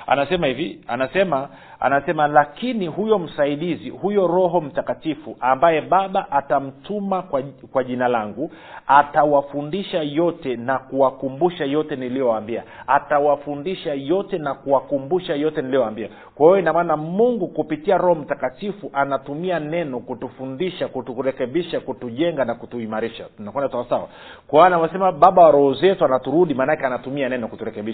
anasema 0.08 0.48
hivi 0.48 0.80
anasema 0.88 1.50
anasema 1.80 2.28
lakini 2.28 2.88
huyo 2.88 3.20
msaidizi 3.20 3.90
huyo 3.90 4.28
roho 4.28 4.62
mtakatifu 4.62 5.38
ambaye 5.40 5.82
baba 5.82 6.32
atamtuma 6.32 7.22
kwa, 7.22 7.42
kwa 7.72 7.84
jina 7.84 8.08
langu 8.08 8.52
atawafundisha 8.88 10.02
yote 10.04 10.56
na 10.56 10.80
kuwakumbusha 10.80 11.66
yote 11.66 11.96
niliyowaambia. 11.96 12.64
Atawafundisha 12.88 13.94
yote 13.94 14.38
na 14.38 14.54
kuwakumbusha 14.54 15.36
yote 15.36 15.62
niliyowaambia. 15.62 16.10
Kwa 16.36 16.46
hiyo 16.48 16.60
inamaana 16.60 16.98
mungu 16.98 17.48
kupitia 17.48 17.98
roho 17.98 18.16
mtakatifu 18.16 18.90
anatumia 18.94 19.60
neno 19.60 20.00
kutufundisha 20.00 20.88
kuturekebisha 20.88 21.80
kutujenga 21.80 22.46
na 22.46 22.56
kutuimarisha. 22.56 23.26
Tunakwenda 23.38 23.72
sawasawa? 23.72 24.08
Kwa 24.48 24.60
hiyo 24.60 24.64
anavyosema 24.66 25.12
baba 25.12 25.44
wa 25.44 25.52
roho 25.52 25.74
zetu 25.74 26.06
anaturudi 26.06 26.54
maanake 26.54 26.86
anatumia 26.86 27.30
neno 27.30 27.48
kuturekebisha 27.48 27.87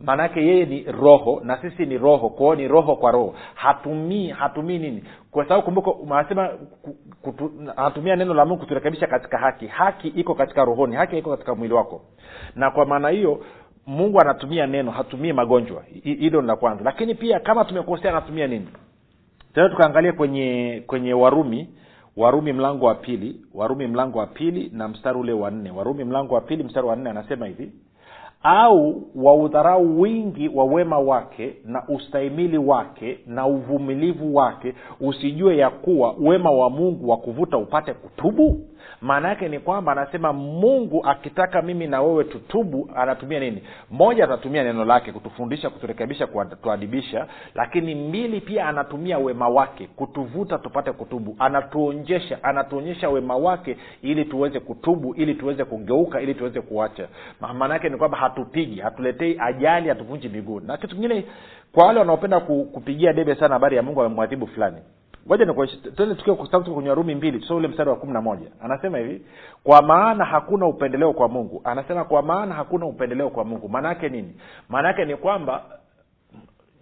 maanake 0.00 0.46
yeye 0.46 0.64
ni 0.66 0.82
roho 0.82 1.40
na 1.44 1.56
sisi 1.62 1.86
ni 1.86 1.98
roho. 1.98 2.28
Kwao 2.28 2.54
ni 2.54 2.68
roho 2.68 2.96
kwa 2.96 3.10
roho. 3.10 3.34
Hatumii 3.54 4.28
hatumii 4.28 4.78
nini? 4.78 5.04
Kwa 5.30 5.44
sababu 5.44 5.62
kumbuka 5.62 5.90
anasema 6.18 6.50
anatumia 7.76 8.16
neno 8.16 8.34
la 8.34 8.44
mungu 8.44 8.60
kuturekebisha 8.60 9.06
katika 9.06 9.38
haki. 9.38 9.66
Haki 9.66 10.08
iko 10.08 10.34
katika 10.34 10.64
rohoni. 10.64 10.96
Haki 10.96 11.18
iko 11.18 11.30
katika 11.30 11.54
mwili 11.54 11.74
wako. 11.74 12.02
Na 12.56 12.70
kwa 12.70 12.86
maana 12.86 13.08
hiyo 13.08 13.44
mungu 13.86 14.20
anatumia 14.20 14.66
neno 14.66 14.90
hatumii 14.90 15.32
magonjwa. 15.32 15.82
Hilo 16.02 16.42
la 16.42 16.56
kwanza. 16.56 16.84
Lakini 16.84 17.14
pia 17.14 17.40
kama 17.40 17.64
tumekosea 17.64 18.10
anatumia 18.10 18.46
nini? 18.46 18.68
Tena 19.54 19.68
tukaangalia 19.68 20.12
kwenye 20.12 20.82
kwenye 20.86 21.14
warumi 21.14 21.68
warumi 22.16 22.52
mlango 22.52 22.86
wa 22.86 22.94
pili 22.94 23.40
warumi 23.54 23.86
mlango 23.86 24.18
wa 24.18 24.26
pili 24.26 24.70
na 24.74 24.88
mstari 24.88 25.18
ule 25.18 25.32
wa 25.32 25.50
nne. 25.50 25.70
Warumi 25.70 26.04
mlango 26.04 26.34
wa 26.34 26.40
pili 26.40 26.62
mstari 26.64 26.86
wa 26.86 26.96
nne 26.96 27.10
anasema 27.10 27.46
hivi 27.46 27.72
au 28.42 29.02
waudharau 29.14 30.00
wingi 30.00 30.48
wa 30.48 30.64
wema 30.64 30.98
wake 30.98 31.54
na 31.64 31.88
ustahimili 31.88 32.58
wake 32.58 33.18
na 33.26 33.46
uvumilivu 33.46 34.34
wake 34.36 34.74
usijue 35.00 35.56
ya 35.56 35.70
kuwa 35.70 36.14
wema 36.20 36.50
wa 36.50 36.70
mungu 36.70 37.10
wa 37.10 37.16
kuvuta 37.16 37.58
upate 37.58 37.92
kutubu 37.94 38.60
maana 39.00 39.28
yake 39.28 39.48
ni 39.48 39.58
kwamba 39.58 39.92
anasema 39.92 40.32
mungu 40.32 41.06
akitaka 41.06 41.62
mimi 41.62 41.86
na 41.86 42.02
wewe 42.02 42.24
tutubu 42.24 42.90
anatumia 42.96 43.40
nini? 43.40 43.62
Moja 43.90 44.24
atatumia 44.24 44.64
neno 44.64 44.84
lake 44.84 45.12
kutufundisha 45.12 45.70
kuturekebisha 45.70 46.26
kutuadibisha 46.26 47.26
lakini 47.54 47.94
mbili 47.94 48.40
pia 48.40 48.66
anatumia 48.68 49.18
wema 49.18 49.48
wake 49.48 49.86
kutuvuta 49.96 50.58
tupate 50.58 50.92
kutubu. 50.92 51.36
Anatuonjesha 51.38 52.38
anatuonyesha 52.44 53.08
wema 53.10 53.36
wake 53.36 53.76
ili 54.02 54.24
tuweze 54.24 54.60
kutubu 54.60 55.14
ili 55.14 55.34
tuweze 55.34 55.64
kugeuka 55.64 56.20
ili 56.20 56.34
tuweze 56.34 56.60
kuacha. 56.60 57.08
Maana 57.40 57.74
yake 57.74 57.88
ni 57.88 57.96
kwamba 57.96 58.18
hatupigi 58.18 58.80
hatuletei 58.80 59.36
ajali 59.40 59.88
hatuvunji 59.88 60.28
miguu. 60.28 60.60
Na 60.60 60.76
kitu 60.76 60.94
kingine 60.94 61.24
kwa 61.72 61.86
wale 61.86 61.98
wanaopenda 61.98 62.40
kupigia 62.40 63.12
debe 63.12 63.34
sana 63.34 63.54
habari 63.54 63.76
ya 63.76 63.82
mungu 63.82 64.00
amemwadhibu 64.00 64.46
fulani 64.46 64.76
ngoja 65.26 65.46
tuende 65.96 66.14
tukiwa 66.14 66.36
kwenye 66.36 66.88
warumi 66.88 67.14
mbili 67.14 67.38
tusome 67.38 67.58
ule 67.58 67.68
mstari 67.68 67.90
wa 67.90 67.96
kumi 67.96 68.12
na 68.12 68.20
moja. 68.20 68.46
Anasema 68.62 68.98
hivi 68.98 69.22
kwa 69.64 69.82
maana 69.82 70.24
hakuna 70.24 70.66
upendeleo 70.66 71.12
kwa 71.12 71.28
mungu. 71.28 71.60
Anasema 71.64 72.04
kwa 72.04 72.22
maana 72.22 72.54
hakuna 72.54 72.86
upendeleo 72.86 73.30
kwa 73.30 73.44
mungu. 73.44 73.68
Maana 73.68 73.88
yake 73.88 74.08
nini? 74.08 74.34
Maana 74.68 74.88
yake 74.88 75.04
ni 75.04 75.16
kwamba 75.16 75.62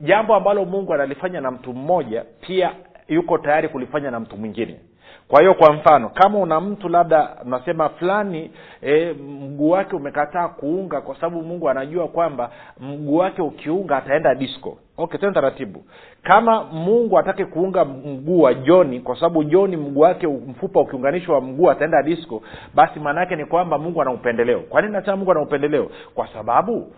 jambo 0.00 0.34
ambalo 0.34 0.64
mungu 0.64 0.94
analifanya 0.94 1.40
na 1.40 1.50
mtu 1.50 1.72
mmoja 1.74 2.24
pia 2.40 2.74
yuko 3.08 3.38
tayari 3.38 3.68
kulifanya 3.68 4.10
na 4.10 4.20
mtu 4.20 4.36
mwingine 4.36 4.80
kwa 5.28 5.40
hiyo 5.40 5.54
kwa 5.54 5.72
mfano 5.72 6.08
kama 6.08 6.38
una 6.38 6.60
mtu 6.60 6.88
labda 6.88 7.28
unasema 7.46 7.88
fulani 7.88 8.50
e, 8.82 9.12
mguu 9.12 9.70
wake 9.70 9.96
umekataa 9.96 10.48
kuunga 10.48 11.00
kwa 11.00 11.14
sababu 11.14 11.42
mungu 11.42 11.68
anajua 11.70 12.08
kwamba 12.08 12.50
mguu 12.80 13.16
wake 13.16 13.42
ukiunga 13.42 13.96
ataenda 13.96 14.34
disco. 14.34 14.78
Okay 14.96 15.20
tena 15.20 15.32
taratibu. 15.32 15.84
Kama 16.22 16.64
mungu 16.64 17.18
atake 17.18 17.44
kuunga 17.44 17.84
mguu 17.84 18.40
wa 18.40 18.54
joni 18.54 19.00
kwa 19.00 19.14
sababu 19.16 19.44
joni 19.44 19.76
mguu 19.76 20.00
wake 20.00 20.26
mfupa 20.26 20.80
ukiunganishwa 20.80 21.34
wa 21.34 21.40
mguu 21.40 21.70
ataenda 21.70 22.02
disco 22.02 22.42
basi 22.74 23.00
maana 23.00 23.20
yake 23.20 23.36
ni 23.36 23.44
kwamba 23.44 23.78
mungu 23.78 24.02
ana 24.02 24.10
upendeleo. 24.12 24.60
Kwa 24.60 24.80
nini 24.80 24.92
nasema 24.92 25.16
mungu 25.16 25.30
ana 25.30 25.40
upendeleo? 25.40 25.90
Kwa 26.14 26.28
sababu 26.28 26.92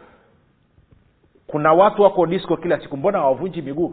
kuna 1.46 1.72
watu 1.72 2.02
wako 2.02 2.26
disco 2.26 2.56
kila 2.56 2.80
siku 2.80 2.96
mbona 2.96 3.18
hawavunji 3.18 3.62
miguu 3.62 3.92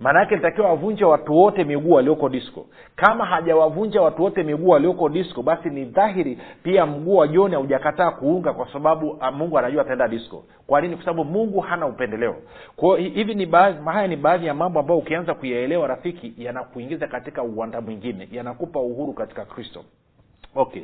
maana 0.00 0.20
yake 0.20 0.36
nitakiwa 0.36 0.68
wavunje 0.68 1.04
watu 1.04 1.36
wote 1.36 1.64
miguu 1.64 1.90
walioko 1.90 2.28
disco. 2.28 2.66
Kama 2.96 3.24
hajawavunja 3.26 4.02
watu 4.02 4.22
wote 4.22 4.42
miguu 4.42 4.68
walioko 4.68 5.08
disco 5.08 5.42
basi 5.42 5.70
ni 5.70 5.84
dhahiri 5.84 6.38
pia 6.62 6.86
mguu 6.86 7.16
wa 7.16 7.28
joni 7.28 7.54
haujakataa 7.54 8.10
kuunga 8.10 8.52
kwa 8.52 8.72
sababu 8.72 9.16
ah, 9.20 9.30
mungu 9.30 9.58
anajua 9.58 9.82
ataenda 9.82 10.08
disco. 10.08 10.44
Kwa 10.66 10.80
nini? 10.80 10.96
Kwa 10.96 11.04
sababu 11.04 11.24
mungu 11.24 11.60
hana 11.60 11.86
upendeleo. 11.86 12.36
Kwao 12.76 12.96
hivi 12.96 13.34
ni 13.34 13.46
baadhi 13.46 13.84
haya 13.84 14.08
ni 14.08 14.16
baadhi 14.16 14.46
ya 14.46 14.54
mambo 14.54 14.80
ambayo 14.80 14.98
ukianza 14.98 15.34
kuyaelewa 15.34 15.86
rafiki 15.86 16.34
yanakuingiza 16.38 17.06
katika 17.06 17.42
uwanda 17.42 17.80
mwingine 17.80 18.28
yanakupa 18.32 18.80
uhuru 18.80 19.12
katika 19.12 19.44
kristo. 19.44 19.84
Okay 20.54 20.82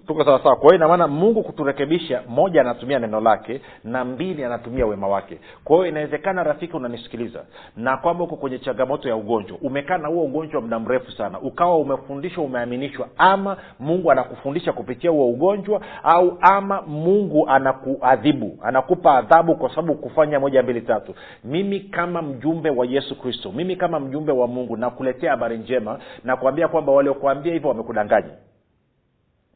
tuko 0.00 0.24
sawasawa 0.24 0.56
kwa 0.56 0.64
hiyo 0.64 0.74
inamaana 0.76 1.08
mungu 1.08 1.42
kuturekebisha 1.42 2.22
moja 2.28 2.60
anatumia 2.60 2.98
neno 2.98 3.20
lake 3.20 3.60
na 3.84 4.04
mbili 4.04 4.44
anatumia 4.44 4.86
wema 4.86 5.08
wake. 5.08 5.38
Kwa 5.64 5.76
hiyo 5.76 5.88
inawezekana 5.88 6.42
rafiki 6.42 6.76
unanisikiliza 6.76 7.44
na 7.76 7.96
kwamba 7.96 8.24
uko 8.24 8.36
kwenye 8.36 8.58
changamoto 8.58 9.08
ya 9.08 9.16
ugonjwa. 9.16 9.58
Umekaa 9.62 9.98
na 9.98 10.08
huo 10.08 10.24
ugonjwa 10.24 10.60
muda 10.60 10.78
mrefu 10.78 11.12
sana. 11.12 11.40
Ukawa 11.40 11.78
umefundishwa 11.78 12.44
umeaminishwa 12.44 13.08
ama 13.18 13.56
mungu 13.80 14.10
anakufundisha 14.12 14.72
kupitia 14.72 15.10
huo 15.10 15.28
ugonjwa 15.30 15.80
au 16.02 16.38
ama 16.40 16.82
mungu 16.82 17.48
anakuadhibu 17.48 18.58
anakupa 18.62 19.14
adhabu 19.18 19.56
kwa 19.56 19.70
sababu 19.70 19.94
kufanya 19.94 20.40
moja 20.40 20.62
mbili 20.62 20.80
tatu. 20.80 21.14
Mimi 21.44 21.80
kama 21.80 22.22
mjumbe 22.22 22.70
wa 22.70 22.86
yesu 22.86 23.20
kristo 23.20 23.52
mimi 23.52 23.76
kama 23.76 24.00
mjumbe 24.00 24.32
wa 24.32 24.46
mungu 24.46 24.76
nakuletea 24.76 25.30
habari 25.30 25.58
njema 25.58 25.98
na 26.24 26.36
kuambia 26.36 26.68
kwamba 26.68 26.92
waliokuambia 26.92 27.52
hivyo 27.52 27.68
wamekudanganya 27.68 28.30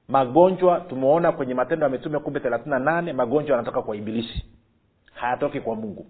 magonjwa 0.08 0.80
tumeona 0.80 1.32
kwenye 1.32 1.54
matendo 1.54 1.84
ya 1.86 1.90
mitume 1.90 2.18
kumbe 2.18 2.40
thelathini 2.40 2.70
na 2.70 2.78
nane 2.78 3.12
magonjwa 3.12 3.56
yanatoka 3.56 3.82
kwa 3.82 3.96
ibilisi. 3.96 4.44
Hayatoki 5.14 5.60
kwa 5.60 5.74
mungu. 5.76 6.06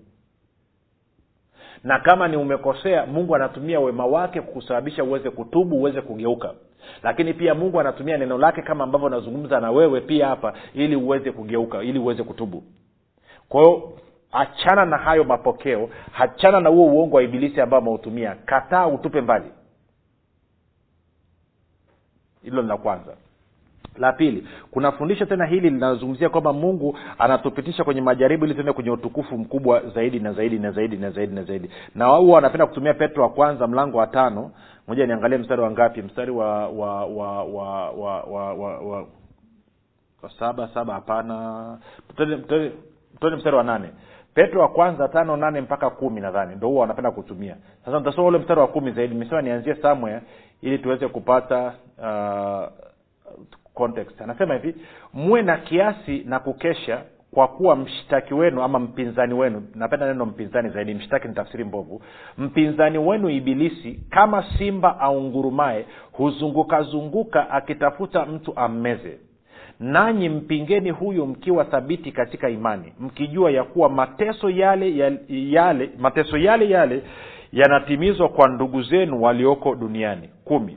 Na 1.85 1.99
kama 2.00 2.29
ni 2.29 2.37
umekosea 2.37 3.07
mungu 3.07 3.35
anatumia 3.37 3.81
wema 3.81 4.07
wake 4.07 4.41
kusababisha 4.41 5.05
uweze 5.05 5.31
kutubu 5.31 5.76
uweze 5.76 6.00
kugeuka. 6.00 6.55
Lakini 7.03 7.35
pia 7.35 7.55
mungu 7.55 7.81
anatumia 7.81 8.17
neno 8.19 8.38
lake 8.38 8.62
kama 8.62 8.85
ambavyo 8.85 9.09
nazungumza 9.09 9.61
na 9.61 9.71
wewe 9.71 10.00
pia 10.00 10.26
hapa 10.29 10.53
ili 10.75 10.97
uweze 10.97 11.33
kugeuka 11.33 11.83
ili 11.83 11.99
uweze 11.99 12.23
kutubu. 12.23 12.65
Kwa 13.49 13.61
hiyo 13.62 13.93
achana 14.33 14.85
na 14.85 14.97
hayo 14.97 15.25
mapokeo 15.25 15.91
hachana 16.12 16.61
na 16.61 16.71
huo 16.71 16.87
uongo 16.87 17.17
wa 17.17 17.23
ibilisi 17.23 17.61
ambao 17.61 17.81
ameutumia. 17.81 18.35
Kataa 18.45 18.87
utupe 18.87 19.21
mbali. 19.21 19.50
Hilo 22.43 22.62
ni 22.62 22.69
la 22.69 22.76
kwanza 22.76 23.17
la 23.99 24.12
pili 24.12 24.47
kuna 24.71 24.93
fundisho 24.93 25.25
tena 25.26 25.47
hili 25.47 25.71
linazungumzia 25.71 26.29
kwamba 26.29 26.53
mungu 26.53 26.99
anatupitisha 27.19 27.85
kwenye 27.85 28.00
majaribu 28.00 28.45
ili 28.45 28.55
tuende 28.55 28.73
kwenye 28.73 28.91
utukufu 28.91 29.38
mkubwa 29.38 29.81
zaidi 29.95 30.21
na 30.21 30.33
zaidi 30.33 30.59
na 30.59 30.71
zaidi 30.71 30.97
na 30.97 31.11
zaidi 31.11 31.35
na 31.35 31.43
zaidi. 31.43 31.71
Na 31.95 32.09
wao 32.09 32.29
wanapenda 32.29 32.67
kutumia 32.67 32.95
petro 32.95 33.23
wa 33.23 33.29
kwanza 33.29 33.67
mlango 33.67 33.99
wa 33.99 34.07
tano. 34.07 34.50
Moja 34.88 35.07
niangalie 35.07 35.38
mstari 35.38 35.62
wa 35.62 35.71
ngapi? 35.71 36.03
Mstari 36.03 36.31
wa 36.31 36.69
wa 36.69 37.05
wa 37.07 37.45
wa 37.45 37.91
wa 37.91 38.21
wa, 38.23 38.53
wa, 38.55 38.79
wa 38.79 39.07
wa 40.23 40.31
saba 40.38 40.69
saba 40.75 40.95
hapana. 40.95 41.79
Tuende 42.17 43.37
mstari 43.37 43.57
wa 43.57 43.65
nane. 43.65 43.88
Petro 44.35 44.61
wa 44.61 44.69
kwanza 44.69 45.09
tano 45.09 45.37
nane 45.37 45.61
mpaka 45.61 45.91
kumi 45.91 46.21
nadhani. 46.21 46.55
Ndo 46.57 46.69
huwa 46.69 46.81
wanapenda 46.81 47.11
kutumia. 47.11 47.57
Sasa 47.85 47.99
nitasoma 47.99 48.29
ule 48.29 48.38
mstari 48.38 48.61
wa 48.61 48.67
kumi 48.69 48.91
zaidi. 48.91 49.15
Nimesema 49.15 49.43
nianzie 49.43 49.75
samwe 49.75 50.21
ili 50.62 50.79
tuweze 50.79 51.09
kupata 51.09 51.73
uh, 51.99 52.69
context. 53.76 54.21
Anasema 54.21 54.54
hivi 54.54 54.75
muwe 55.14 55.42
na 55.42 55.56
kiasi 55.56 56.23
na 56.26 56.38
kukesha 56.38 57.02
kwa 57.30 57.49
kuwa 57.49 57.76
mshtaki 57.76 58.35
wenu 58.35 58.62
ama 58.62 58.78
mpinzani 58.78 59.35
wenu 59.35 59.62
napenda 59.75 60.06
neno 60.06 60.26
mpinzani 60.26 60.68
zaidi 60.68 60.95
mshtaki 60.95 61.28
ni 61.28 61.35
tafsiri 61.35 61.64
mbovu 61.64 62.02
mpinzani 62.38 62.99
wenu 62.99 63.30
ibilisi 63.30 64.00
kama 64.11 64.45
simba 64.59 65.00
aungurumae 65.00 65.87
huzungukazunguka 66.12 67.50
akitafuta 67.50 68.26
mtu 68.26 68.52
ammeze. 68.56 69.18
Nanyi 69.80 70.28
mpingeni 70.28 70.90
huyu 70.90 71.26
mkiwa 71.26 71.64
thabiti 71.64 72.12
katika 72.12 72.48
imani 72.48 72.92
mkijua 73.01 73.51
ya 73.51 73.64
kuwa 73.64 73.88
mateso 73.88 74.51
yale 74.51 74.96
yale, 74.96 75.18
yale 75.29 75.90
mateso 75.98 76.38
yale 76.38 76.70
yale 76.70 77.03
yanatimizwa 77.53 78.29
kwa 78.29 78.48
ndugu 78.48 78.83
zenu 78.83 79.22
walioko 79.22 79.74
duniani. 79.74 80.29
Kumi 80.44 80.77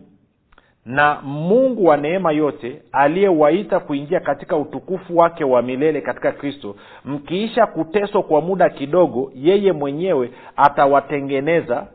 na 0.89 1.21
mungu 1.21 1.85
wa 1.85 1.97
neema 1.97 2.31
yote 2.31 2.81
aliyewaita 2.91 3.79
kuingia 3.79 4.19
katika 4.19 4.57
utukufu 4.57 5.17
wake 5.17 5.43
wa 5.43 5.61
milele 5.61 6.01
katika 6.01 6.31
kristo 6.31 6.75
mkiisha 7.05 7.65
kuteswa 7.65 8.23
kwa 8.23 8.41
muda 8.41 8.69
kidogo 8.69 9.31
yeye 9.35 9.71
mwenyewe 9.71 10.31
atawatengeneza 10.55 11.87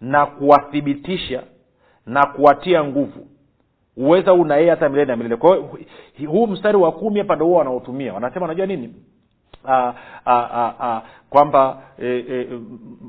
na 0.00 0.26
kuwathibitisha 0.26 1.42
na 2.06 2.26
kuwatia 2.26 2.84
nguvu. 2.84 3.26
Uweza 3.96 4.30
huu 4.30 4.44
na 4.44 4.56
yeye 4.56 4.70
hata 4.70 4.88
milele 4.88 5.06
na 5.10 5.16
milele. 5.16 5.36
Kwa 5.36 5.56
hiyo 6.14 6.30
huu 6.30 6.46
mstari 6.46 6.76
wa 6.76 6.92
kumi 6.92 7.18
hapa 7.18 7.36
ndo 7.36 7.46
huwa 7.46 7.58
wanaotumia. 7.58 8.14
Wanasema 8.14 8.44
unajua 8.44 8.66
nini 8.66 8.94
kwamba 11.30 11.82
e, 11.98 12.24
e, 12.30 12.48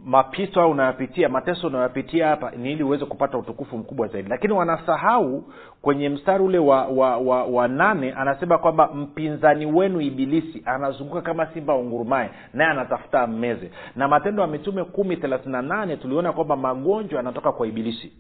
mapito 0.06 0.62
au 0.62 0.72
unayopitia 0.72 1.30
mateso 1.30 1.68
unayopitia 1.68 2.28
hapa 2.28 2.52
ni 2.52 2.72
ili 2.72 2.84
uweze 2.84 3.06
kupata 3.06 3.38
utukufu 3.38 3.78
mkubwa 3.78 4.08
zaidi. 4.08 4.30
Lakini 4.30 4.54
wanasahau 4.54 5.44
kwenye 5.82 6.10
mstari 6.10 6.44
ule 6.44 6.58
wa, 6.60 6.86
wa, 6.86 7.18
wa, 7.18 7.44
wa 7.44 7.68
nane 7.68 8.14
anasema 8.14 8.58
kwamba 8.58 8.88
mpinzani 8.88 9.66
wenu 9.66 10.02
ibilisi 10.02 10.62
anazunguka 10.66 11.22
kama 11.22 11.46
simba 11.46 11.76
ungurumae 11.76 12.30
naye 12.54 12.70
anatafuta 12.70 13.28
mmeze. 13.28 13.72
Na 13.96 14.08
matendo 14.08 14.42
ya 14.42 14.48
mitume 14.48 14.84
kumi 14.84 15.18
thelathini 15.18 15.52
na 15.52 15.62
nane 15.62 15.98
tuliona 15.98 16.34
kwamba 16.34 16.56
magonjwa 16.56 17.18
yanatoka 17.18 17.52
kwa 17.52 17.68
ibilisi 17.68 18.14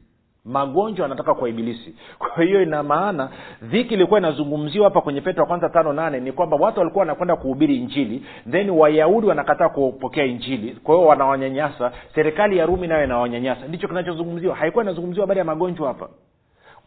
magonjwa 0.45 1.05
anatoka 1.05 1.33
kwa 1.33 1.49
ibilisi. 1.49 1.95
Kwa 2.19 2.43
hiyo 2.43 2.61
ina 2.63 2.83
maana 2.83 3.29
dhiki 3.61 3.93
ilikuwa 3.93 4.19
inazungumziwa 4.19 4.85
hapa 4.85 5.01
kwenye 5.01 5.21
petro 5.21 5.41
wa 5.43 5.47
kwanza 5.47 5.69
tano 5.69 5.93
nane 5.93 6.19
ni 6.19 6.31
kwamba 6.31 6.57
watu 6.57 6.79
walikuwa 6.79 6.99
wanakwenda 7.01 7.35
kuhubiri 7.35 7.75
injili 7.77 8.23
then 8.51 8.69
wayahudi 8.69 9.27
wanakataa 9.27 9.69
kupokea 9.69 10.25
injili. 10.25 10.71
Kwa 10.83 10.95
hiyo 10.95 11.07
wanawanyanyasa. 11.07 11.91
Serikali 12.15 12.57
ya 12.57 12.65
rumi 12.65 12.87
nayo 12.87 13.03
inawanyanyasa. 13.03 13.67
Ndicho 13.67 13.87
kinachozungumziwa. 13.87 14.55
Haikuwa 14.55 14.83
inazungumziwa 14.83 15.23
habari 15.23 15.39
ya 15.39 15.45
magonjwa 15.45 15.87
hapa. 15.87 16.09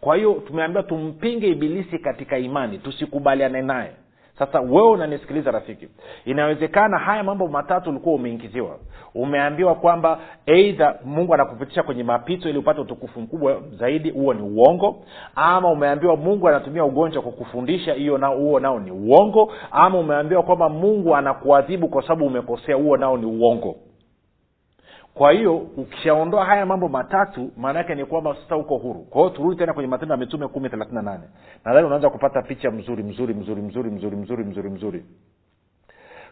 Kwa 0.01 0.17
hiyo 0.17 0.43
tumeambiwa 0.47 0.83
tumpinge 0.83 1.49
ibilisi 1.49 1.99
katika 1.99 2.39
imani. 2.39 2.79
Tusikubaliane 2.79 3.63
naye 3.63 3.91
sasa 4.39 4.61
wewe 4.61 4.91
unanisikiliza 4.91 5.51
rafiki. 5.51 5.89
Inawezekana 6.25 6.99
haya 6.99 7.23
mambo 7.25 7.49
matatu 7.49 7.91
ulikuwa 7.91 8.15
umeingiziwa. 8.15 8.79
Umeambiwa 9.15 9.75
kwamba 9.75 10.19
eidha 10.47 10.95
mungu 11.05 11.35
anakupitisha 11.35 11.83
kwenye 11.83 12.03
mapito 12.03 12.49
ili 12.51 12.59
upate 12.59 12.81
utukufu 12.81 13.21
mkubwa 13.21 13.61
zaidi 13.79 14.11
huo 14.11 14.35
ni 14.35 14.43
uongo 14.43 14.97
ama 15.35 15.71
umeambiwa 15.71 16.17
mungu 16.17 16.49
anatumia 16.49 16.85
ugonjwa 16.85 17.23
kukufundisha 17.23 17.95
hiyo 17.95 18.19
nao 18.19 18.37
huo 18.37 18.61
nao 18.61 18.81
ni 18.81 18.91
uongo 18.91 19.53
ama 19.71 19.99
umeambiwa 19.99 20.43
kwamba 20.43 20.69
mungu 20.69 21.17
anakuadhibu 21.17 21.89
kwa 21.89 22.03
sababu 22.03 22.27
umekosea 22.27 22.77
huo 22.77 22.97
nao 22.97 23.17
ni 23.17 23.27
uongo 23.27 23.77
kwa 25.19 25.33
hiyo 25.33 25.57
ukishaondoa 25.57 26.45
haya 26.45 26.67
mambo 26.67 26.89
matatu 26.89 27.51
maana 27.57 27.79
yake 27.79 27.95
ni 27.95 28.05
kwamba 28.05 28.35
sasa 28.43 28.57
uko 28.57 28.77
huru. 28.77 29.01
Kwa 29.11 29.21
hiyo 29.23 29.35
turudi 29.35 29.57
tena 29.57 29.73
kwenye 29.73 29.89
matendo 29.89 30.13
ya 30.15 30.19
mitume 30.21 30.49
kumi 30.49 30.69
thelathini 30.69 30.95
na 30.97 31.03
nane. 31.03 31.25
Nadhani 31.65 31.87
unaanza 31.87 32.11
kupata 32.11 32.43
picha 32.43 32.71
mzuri 32.71 33.03
mzuri 33.03 33.35
mzuri 33.35 33.63
mzuri 33.63 33.91
mzuri 33.91 34.17
mzuri 34.17 34.45
mzuri 34.45 34.71
mzuri. 34.71 35.05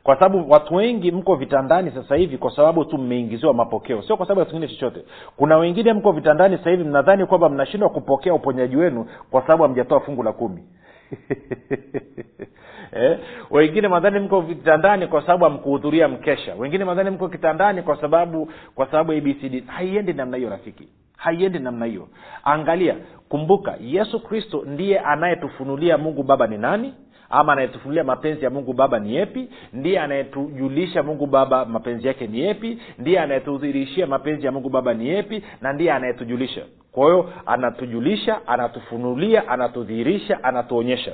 Kwa 0.03 0.15
sababu 0.15 0.51
watu 0.51 0.75
wengi 0.75 1.13
mko 1.13 1.35
vitandani 1.35 1.91
sasa 1.91 2.17
hivi 2.17 2.39
kwa 2.39 2.57
sababu 2.57 2.85
tu 2.85 2.99
mmeingiziwa 2.99 3.55
mapokeo. 3.55 4.03
Sio 4.03 4.17
kwa 4.17 4.27
sababu 4.27 4.41
ya 4.41 4.47
kingine 4.47 4.69
chochote. 4.69 5.05
Kuna 5.37 5.57
wengine 5.57 5.93
mko 5.93 6.13
vitandani 6.13 6.57
sasa 6.59 6.71
hivi 6.71 6.85
mnadhani 6.85 7.27
kwamba 7.27 7.49
mnashindwa 7.49 7.89
kupokea 7.89 8.35
uponyaji 8.35 8.77
wenu 8.77 9.07
kwa 9.31 9.41
sababu 9.43 9.63
hamjatoa 9.63 10.01
fungu 10.01 10.23
la 10.23 10.33
kumi 10.33 10.63
eh? 12.93 13.19
wengine 13.51 13.89
madhani 13.89 14.19
mko 14.19 14.41
vitandani 14.41 15.07
kwa 15.07 15.21
sababu 15.21 15.47
amkuhudhuria 15.47 16.09
mkesha. 16.09 16.55
Wengine 16.55 16.85
madhani 16.85 17.11
mko 17.11 17.29
kitandani 17.29 17.83
kwa 17.83 18.01
sababu 18.01 18.53
kwa 18.75 18.87
sababu 18.87 19.13
abcd 19.13 19.67
haiendi 19.67 20.13
namna 20.13 20.37
hiyo 20.37 20.51
rafiki. 20.51 20.89
Haiendi 21.17 21.59
namna 21.59 21.87
hiyo. 21.87 22.09
Angalia 22.45 22.97
kumbuka 23.29 23.75
yesu 23.81 24.21
kristo 24.21 24.65
ndiye 24.67 24.99
anayetufunulia 25.01 25.99
mungu 25.99 26.23
baba 26.23 26.47
ni 26.47 26.59
nani 26.59 26.95
ama 27.31 27.53
anayetufunulia 27.53 28.05
mapenzi 28.05 28.45
ya 28.45 28.51
mungu 28.51 28.73
baba 28.73 28.99
ni 28.99 29.15
yepi? 29.17 29.49
Ndiye 29.73 30.01
anayetujulisha 30.01 31.03
mungu 31.03 31.27
baba 31.27 31.65
mapenzi 31.65 32.07
yake 32.07 32.27
ni 32.27 32.41
yepi? 32.41 32.79
Ndiye 32.99 33.21
anayetudhirishia 33.21 34.07
mapenzi 34.07 34.47
ya 34.47 34.53
mungu 34.53 34.69
baba 34.69 34.95
ni 34.95 35.09
yepi? 35.09 35.43
Na 35.61 35.73
ndiye 35.73 35.93
anayetujulisha. 35.93 36.63
Kwa 36.93 37.05
hiyo 37.05 37.33
anatujulisha 37.47 38.47
anatufunulia 38.49 39.49
anatudhihirisha 39.49 40.45
anatuonyesha 40.45 41.13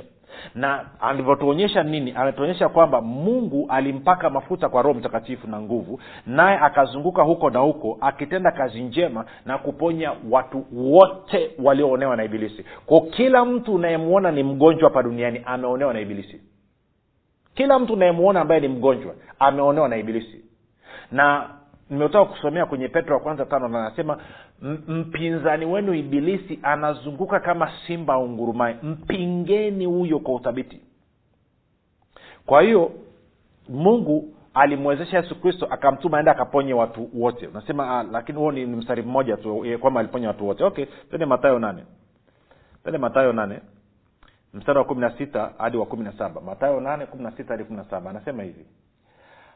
na 0.55 0.85
alivyotuonyesha 1.01 1.83
nini? 1.83 2.13
Anatuonyesha 2.17 2.69
kwamba 2.69 3.01
mungu 3.01 3.65
alimpaka 3.69 4.29
mafuta 4.29 4.69
kwa 4.69 4.81
roho 4.81 4.99
mtakatifu 4.99 5.47
na 5.47 5.61
nguvu 5.61 5.99
naye 6.25 6.57
akazunguka 6.57 7.21
huko 7.21 7.49
na 7.49 7.59
huko 7.59 7.97
akitenda 8.01 8.51
kazi 8.51 8.83
njema 8.83 9.25
na 9.45 9.57
kuponya 9.57 10.11
watu 10.29 10.65
wote 10.73 11.51
walioonewa 11.63 12.15
na 12.17 12.23
ibilisi. 12.23 12.65
Ko 12.85 13.01
kila 13.01 13.45
mtu 13.45 13.73
unayemwona 13.75 14.31
ni 14.31 14.43
mgonjwa 14.43 14.89
hapa 14.89 15.03
duniani 15.03 15.41
ameonewa 15.45 15.93
na 15.93 15.99
ibilisi. 15.99 16.41
Kila 17.55 17.79
mtu 17.79 17.93
unayemwona 17.93 18.41
ambaye 18.41 18.61
ni 18.61 18.67
mgonjwa 18.67 19.13
ameonewa 19.39 19.89
na 19.89 19.97
ibilisi. 19.97 20.45
Na 21.11 21.49
nimetoka 21.89 22.31
kusomea 22.31 22.65
kwenye 22.65 22.87
petro 22.87 23.15
wa 23.15 23.21
kwanza 23.21 23.45
tano 23.45 23.67
na 23.67 23.79
anasema 23.85 24.13
"M- 24.13 24.19
mpinzani 24.87 25.65
wenu 25.65 25.93
ibilisi 25.93 26.59
anazunguka 26.63 27.39
kama 27.39 27.71
simba 27.87 28.17
ungurumae 28.17 28.77
mpingeni 28.83 29.85
huyo 29.85 30.19
kwa 30.19 30.35
uthabiti. 30.35 30.81
Kwa 32.45 32.61
hiyo 32.61 32.91
mungu 33.69 34.33
alimwezesha 34.53 35.17
yesu 35.17 35.41
kristo 35.41 35.65
akamtuma 35.69 36.17
aende 36.17 36.31
akaponye 36.31 36.73
watu 36.73 37.09
wote. 37.13 37.47
Unasema 37.47 37.99
ah, 37.99 38.03
lakini 38.03 38.37
huo 38.37 38.51
ni, 38.51 38.65
ni 38.65 38.75
mstari 38.75 39.01
mmoja 39.01 39.37
tu 39.37 39.65
eh, 39.65 39.79
kwamba 39.79 39.99
aliponya 39.99 40.27
watu 40.27 40.47
wote. 40.47 40.63
Okay 40.63 40.85
twende 41.09 41.25
matayo 41.25 41.59
nane. 41.59 41.83
Twende 42.83 42.97
matayo 42.97 43.33
nane 43.33 43.59
mstari 44.53 44.77
wa 44.79 44.85
kumi 44.85 45.01
na 45.01 45.17
sita 45.17 45.53
hadi 45.57 45.77
wa 45.77 45.85
kumi 45.85 46.03
na 46.03 46.11
saba. 46.11 46.41
Matayo 46.41 46.79
nane 46.79 47.05
kumi 47.05 47.23
na 47.23 47.31
sita 47.31 47.53
hadi 47.53 47.63
kumi 47.63 47.77
na 47.77 47.85
saba. 47.85 48.09
Anasema 48.09 48.43
hivi 48.43 48.65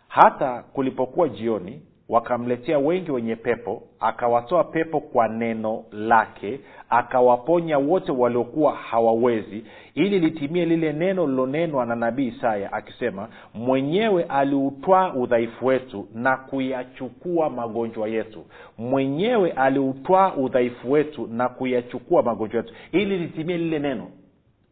hata 0.07 0.63
kulipokuwa 0.63 1.29
jioni 1.29 1.81
wakamletea 2.09 2.79
wengi 2.79 3.11
wenye 3.11 3.35
pepo 3.35 3.83
akawatoa 3.99 4.63
pepo 4.63 4.99
kwa 4.99 5.27
neno 5.27 5.83
lake 5.91 6.59
akawaponya 6.89 7.77
wote 7.77 8.11
waliokuwa 8.11 8.75
hawawezi 8.75 9.63
ili 9.95 10.19
litimie 10.19 10.65
lile 10.65 10.93
neno 10.93 11.27
lilonenwa 11.27 11.85
na 11.85 11.95
nabii 11.95 12.27
isaya 12.27 12.73
akisema 12.73 13.27
mwenyewe 13.53 14.23
aliutwaa 14.23 15.13
udhaifu 15.13 15.65
wetu 15.65 16.07
na 16.13 16.37
kuyachukua 16.37 17.49
magonjwa 17.49 18.07
yetu. 18.09 18.45
Mwenyewe 18.77 19.51
aliutwaa 19.51 20.33
udhaifu 20.33 20.91
wetu 20.91 21.27
na 21.27 21.49
kuyachukua 21.49 22.23
magonjwa 22.23 22.57
yetu. 22.61 22.73
Ili 22.91 23.17
litimie 23.17 23.57
lile 23.57 23.79
neno. 23.79 24.07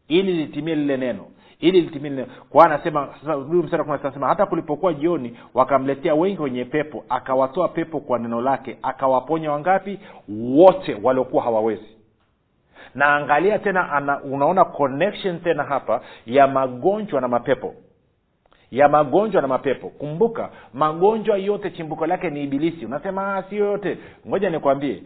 Ili 0.07 0.33
litimie 0.33 0.75
lile 0.75 0.97
neno 0.97 1.25
ili 1.59 1.89
sita 1.89 3.85
anasema 4.03 4.27
hata 4.27 4.45
kulipokuwa 4.45 4.93
jioni 4.93 5.37
wakamletea 5.53 6.15
wengi 6.15 6.41
wenye 6.41 6.65
pepo 6.65 7.03
akawatoa 7.09 7.67
pepo 7.67 7.99
kwa 7.99 8.19
neno 8.19 8.41
lake 8.41 8.77
akawaponya 8.81 9.51
wangapi? 9.51 9.99
Wote 10.29 10.97
waliokuwa 11.03 11.43
hawawezi. 11.43 11.95
Na 12.95 13.15
angalia 13.15 13.59
tena 13.59 13.91
ana, 13.91 14.21
unaona 14.23 14.65
connection 14.65 15.39
tena 15.39 15.63
hapa 15.63 16.01
ya 16.25 16.47
magonjwa 16.47 17.21
na 17.21 17.27
mapepo. 17.27 17.73
Ya 18.71 18.87
magonjwa 18.89 19.41
na 19.41 19.47
mapepo. 19.47 19.89
Kumbuka 19.89 20.49
magonjwa 20.73 21.37
yote 21.37 21.71
chimbuko 21.71 22.07
lake 22.07 22.29
ni 22.29 22.43
ibilisi. 22.43 22.85
Unasema 22.85 23.35
"Ah, 23.35 23.43
sio 23.43 23.65
yote. 23.65 23.97
Ngoja 24.27 24.49
nikwambie. 24.49 25.03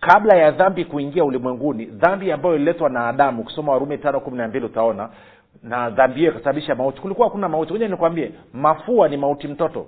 Kabla 0.00 0.36
ya 0.36 0.50
dhambi 0.50 0.84
kuingia 0.84 1.24
ulimwenguni 1.24 1.84
dhambi 1.84 2.32
ambayo 2.32 2.54
ililetwa 2.56 2.88
na 2.90 3.08
adamu 3.08 3.42
ukisoma 3.42 3.72
warumi 3.72 3.98
tano 3.98 4.20
kumi 4.20 4.36
na 4.38 4.48
mbili 4.48 4.66
utaona 4.66 5.08
na 5.62 5.90
dhambi 5.90 6.18
hiyo 6.20 6.30
ikasababisha 6.32 6.74
mauti. 6.74 7.00
Kulikuwa 7.00 7.28
hakuna 7.28 7.48
mauti. 7.48 7.72
Ngoja 7.72 7.88
nikwambie 7.88 8.32
mafua 8.52 9.08
ni 9.08 9.16
mauti 9.16 9.48
mtoto 9.48 9.86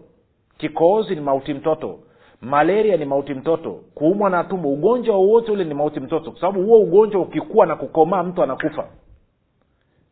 kikohozi 0.59 1.15
ni 1.15 1.21
mauti 1.21 1.55
mtoto 1.55 1.99
malaria 2.41 2.97
ni 2.97 3.05
mauti 3.05 3.35
mtoto 3.35 3.71
kuumwa 3.95 4.31
na 4.31 4.45
tumbo 4.45 4.73
ugonjwa 4.73 5.17
wowote 5.17 5.53
ule 5.53 5.65
ni 5.65 5.75
mauti 5.75 6.01
mtoto. 6.01 6.31
Kwa 6.31 6.41
sababu 6.41 6.63
huo 6.63 6.81
ugonjwa 6.81 7.21
ukikua 7.23 7.67
na 7.67 7.77
kukomaa 7.77 8.23
mtu 8.23 8.43
anakufa 8.43 8.87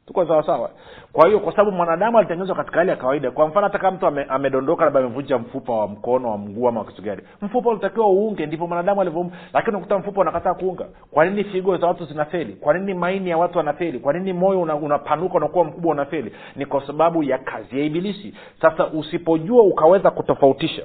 tuko 0.08 0.26
sawasawa 0.26 0.70
kwa 1.12 1.26
hiyo 1.26 1.40
kwa 1.40 1.52
sababu 1.52 1.76
mwanadamu 1.76 2.18
alitengenezwa 2.18 2.56
katika 2.56 2.78
hali 2.78 2.90
ya 2.90 2.96
kawaida 2.96 3.30
kwa 3.30 3.48
mfano 3.48 3.66
hata 3.66 3.78
kama 3.78 3.96
mtu 3.96 4.06
ame, 4.06 4.24
amedondoka 4.28 4.84
labda 4.84 5.00
amevunja 5.00 5.38
mfupa 5.38 5.72
wa 5.72 5.88
mkono 5.88 6.30
wa 6.30 6.38
mguu 6.38 6.68
ama 6.68 6.84
kitu 6.84 7.02
gani 7.02 7.22
mfupa 7.42 7.70
ulitakiwa 7.70 8.08
uunge 8.08 8.46
ndivyo 8.46 8.66
mwanadamu 8.66 9.00
alivyoum 9.00 9.30
lakini 9.52 9.76
unakuta 9.76 9.98
mfupa 9.98 10.20
unakataa 10.20 10.54
kuunga. 10.54 10.86
Kwa 11.10 11.24
nini 11.24 11.44
figo 11.44 11.76
za 11.76 11.86
watu 11.86 12.04
zinafeli? 12.04 12.52
Kwa 12.52 12.74
nini 12.74 12.94
maini 12.94 13.30
ya 13.30 13.38
watu 13.38 13.58
wanafeli 13.58 13.98
kwa 13.98 14.12
nini 14.12 14.32
moyo 14.32 14.60
una- 14.60 14.76
unapanuka 14.76 15.34
unakuwa 15.34 15.64
mkubwa 15.64 15.92
unafeli? 15.92 16.32
Ni 16.56 16.66
kwa 16.66 16.86
sababu 16.86 17.22
ya 17.22 17.38
kazi 17.38 17.78
ya 17.78 17.84
ibilisi. 17.84 18.34
Sasa 18.60 18.86
usipojua 18.86 19.62
ukaweza 19.62 20.10
kutofautisha 20.10 20.82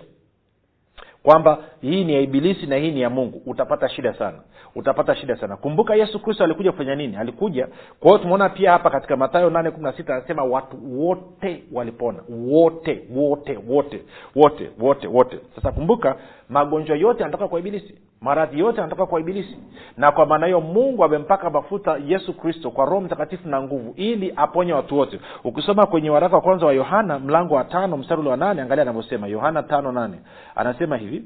kwamba 1.24 1.58
hii 1.82 2.04
ni 2.04 2.14
ya 2.14 2.20
ibilisi 2.22 2.66
na 2.66 2.76
hii 2.76 2.92
ni 2.92 3.02
ya 3.02 3.10
mungu. 3.10 3.42
Utapata 3.46 3.90
shida 3.90 4.14
sana. 4.14 4.38
Utapata 4.76 5.16
shida 5.16 5.36
sana. 5.36 5.58
Kumbuka 5.58 5.96
yesu 5.96 6.20
kristo 6.20 6.44
alikuja 6.44 6.72
kufanya 6.72 6.96
nini? 6.96 7.16
Alikuja. 7.16 7.68
Kwa 8.00 8.10
hiyo 8.12 8.18
tumeona 8.18 8.50
pia 8.50 8.72
hapa 8.72 8.90
katika 8.90 9.16
matayo 9.18 9.50
nane 9.50 9.72
kumi 9.72 9.84
na 9.84 9.94
sita 9.94 10.16
anasema 10.16 10.44
watu 10.44 11.00
wote 11.00 11.64
walipona. 11.72 12.20
Wote 12.30 13.02
wote 13.16 13.60
wote 13.68 14.02
wote 14.36 14.70
wote 14.80 15.08
wote. 15.08 15.40
Sasa 15.56 15.72
kumbuka 15.72 16.16
magonjwa 16.50 16.98
yote 16.98 17.20
yanatoka 17.24 17.48
kwa 17.48 17.60
ibilisi 17.60 17.96
maradhi 18.24 18.60
yote 18.60 18.82
anatoka 18.82 19.06
kwa 19.06 19.20
ibilisi. 19.20 19.58
Na 19.98 20.12
kwa 20.12 20.26
maana 20.26 20.46
hiyo 20.46 20.62
mungu 20.62 21.04
amempaka 21.04 21.50
mafuta 21.50 21.98
yesu 22.06 22.34
kristo 22.38 22.72
kwa 22.72 22.86
roho 22.86 23.02
mtakatifu 23.02 23.50
na 23.50 23.62
nguvu 23.62 23.94
ili 23.96 24.34
aponye 24.36 24.74
watu 24.74 24.98
wote. 24.98 25.20
Ukisoma 25.44 25.86
kwenye 25.86 26.10
waraka 26.10 26.36
wa 26.36 26.42
kwanza 26.42 26.66
wa 26.66 26.74
yohana 26.74 27.20
mlango 27.20 27.56
wa 27.56 27.64
tano 27.64 27.98
mstari 27.98 28.28
wa 28.28 28.38
nane 28.38 28.62
angalia 28.62 28.82
anavyosema. 28.82 29.28
Yohana 29.28 29.64
tano 29.64 29.92
nane. 29.92 30.20
Anasema 30.56 30.98
hivi. 30.98 31.24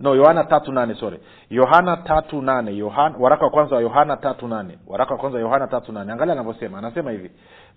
No 0.00 0.14
yohana 0.14 0.44
tatu 0.44 0.72
nane 0.72 0.94
sorry. 0.94 1.18
Yohana 1.50 1.96
tatu 1.96 2.42
nane. 2.42 2.76
Yohana 2.76 3.14
waraka 3.18 3.44
wa 3.44 3.50
kwanza 3.50 3.74
wa 3.76 3.82
yohana 3.82 4.16
tatu 4.16 4.48
nane. 4.48 4.78
Waraka 4.86 5.14
wa 5.14 5.20
kwanza 5.20 5.38
wa 5.38 5.42
yohana 5.44 5.66
tatu 5.66 5.92
nane. 5.92 6.12
Angalia 6.12 6.32
anavyosema. 6.32 6.78
Anasema 6.78 7.10
hivi. 7.10 7.30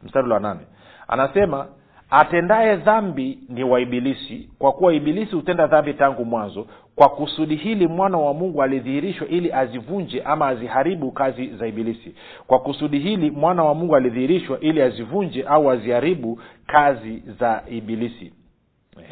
Mstari 0.03 0.29
wa 0.31 0.39
nane. 0.39 0.59
Anasema 1.07 1.65
atendaye 2.11 2.75
dhambi 2.75 3.39
ni 3.49 3.63
waibilisi 3.63 4.49
kwa 4.59 4.71
kuwa 4.71 4.93
ibilisi 4.93 5.35
hutenda 5.35 5.67
dhambi 5.67 5.93
tangu 5.93 6.25
mwanzo. 6.25 6.67
Kwa 6.95 7.09
kusudi 7.09 7.55
hili 7.55 7.87
mwana 7.87 8.17
wa 8.17 8.33
mungu 8.33 8.63
alidhihirishwa 8.63 9.27
ili 9.27 9.53
azivunje 9.53 10.21
ama 10.21 10.47
aziharibu 10.47 11.11
kazi 11.11 11.47
za 11.47 11.67
ibilisi. 11.67 12.15
Kwa 12.47 12.59
kusudi 12.59 12.99
hili 12.99 13.31
mwana 13.31 13.63
wa 13.63 13.73
mungu 13.75 13.95
alidhihirishwa 13.95 14.59
ili 14.59 14.81
azivunje 14.81 15.43
au 15.43 15.71
aziharibu 15.71 16.39
kazi 16.67 17.23
za 17.39 17.63
ibilisi. 17.69 18.33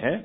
Ehe 0.04 0.20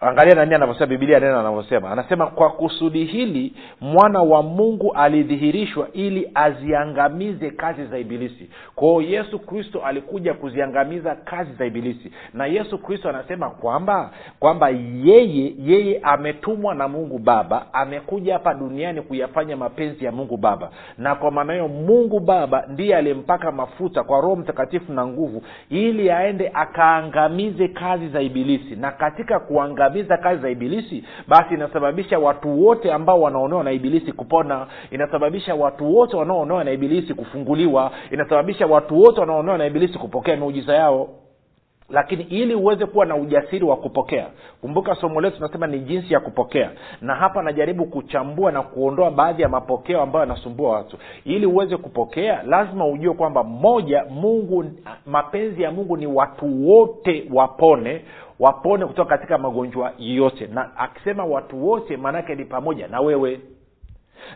angalia 0.00 0.34
nani 0.34 0.54
anavyosema 0.54 0.86
bibilia 0.86 1.20
neno 1.20 1.40
anavyosema. 1.40 1.90
Anasema 1.90 2.26
kwa 2.26 2.50
kusudi 2.50 3.04
hili 3.04 3.52
mwana 3.80 4.22
wa 4.22 4.42
mungu 4.42 4.92
alidhihirishwa 4.92 5.88
ili 5.92 6.30
aziangamize 6.34 7.50
kazi 7.50 7.84
za 7.86 7.98
ibilisi. 7.98 8.50
Kwao 8.74 9.02
yesu 9.02 9.38
kristo 9.38 9.80
alikuja 9.84 10.34
kuziangamiza 10.34 11.14
kazi 11.14 11.52
za 11.52 11.66
ibilisi. 11.66 12.12
Na 12.34 12.46
yesu 12.46 12.78
kristo 12.78 13.08
anasema 13.08 13.50
kwamba 13.50 14.10
kwamba 14.40 14.68
yeye 15.04 15.54
yeye 15.58 16.00
ametumwa 16.02 16.74
na 16.74 16.88
mungu 16.88 17.18
baba 17.18 17.66
amekuja 17.72 18.32
hapa 18.32 18.54
duniani 18.54 19.02
kuyafanya 19.02 19.56
mapenzi 19.56 20.04
ya 20.04 20.12
mungu 20.12 20.36
baba. 20.36 20.70
Na 20.98 21.14
kwa 21.14 21.30
maana 21.30 21.52
hiyo 21.52 21.68
mungu 21.68 22.20
baba 22.20 22.64
ndiye 22.68 22.96
aliyempaka 22.96 23.52
mafuta 23.52 24.02
kwa 24.04 24.20
roho 24.20 24.36
mtakatifu 24.36 24.92
na 24.92 25.06
nguvu 25.06 25.42
ili 25.70 26.10
aende 26.10 26.50
akaangamize 26.54 27.68
kazi 27.68 28.08
za 28.08 28.20
ibilisi. 28.20 28.76
Na 28.76 28.90
katika 28.90 29.40
kuangamiza 29.40 29.87
kazi 30.16 30.42
za 30.42 30.50
ibilisi 30.50 31.04
basi 31.28 31.54
inasababisha 31.54 32.18
watu 32.18 32.64
wote 32.64 32.92
ambao 32.92 33.20
wanaonewa 33.20 33.64
na 33.64 33.72
ibilisi 33.72 34.12
kupona. 34.12 34.66
Inasababisha 34.90 35.54
watu 35.54 35.96
wote 35.96 36.16
wanaoonewa 36.16 36.64
na 36.64 36.70
ibilisi 36.72 37.14
kufunguliwa. 37.14 37.90
Inasababisha 38.10 38.66
watu 38.66 39.00
wote 39.00 39.20
wanaoonewa 39.20 39.58
na 39.58 39.66
ibilisi 39.66 39.98
kupokea 39.98 40.36
miujiza 40.36 40.74
yao 40.74 41.08
lakini 41.90 42.22
ili 42.22 42.54
uweze 42.54 42.86
kuwa 42.86 43.06
na 43.06 43.16
ujasiri 43.16 43.64
wa 43.64 43.76
kupokea 43.76 44.26
kumbuka 44.60 44.94
somo 44.94 45.20
letu 45.20 45.36
tunasema 45.36 45.66
ni 45.66 45.78
jinsi 45.80 46.14
ya 46.14 46.20
kupokea. 46.20 46.70
Na 47.00 47.14
hapa 47.14 47.42
najaribu 47.42 47.84
kuchambua 47.86 48.52
na 48.52 48.62
kuondoa 48.62 49.10
baadhi 49.10 49.42
ya 49.42 49.48
mapokeo 49.48 50.02
ambayo 50.02 50.20
yanasumbua 50.24 50.70
watu. 50.72 50.96
Ili 51.24 51.46
uweze 51.46 51.76
kupokea 51.76 52.42
lazima 52.42 52.86
ujue 52.86 53.14
kwamba 53.14 53.44
moja 53.44 54.04
mungu 54.10 54.64
mapenzi 55.06 55.62
ya 55.62 55.70
mungu 55.70 55.96
ni 55.96 56.06
watu 56.06 56.68
wote 56.68 57.24
wapone 57.32 58.04
wapone 58.38 58.86
kutoka 58.86 59.16
katika 59.16 59.38
magonjwa 59.38 59.92
yote. 59.98 60.46
Na 60.46 60.76
akisema 60.76 61.24
watu 61.24 61.68
wote 61.68 61.96
maanaake 61.96 62.34
ni 62.34 62.44
pamoja 62.44 62.88
na 62.88 63.00
wewe 63.00 63.40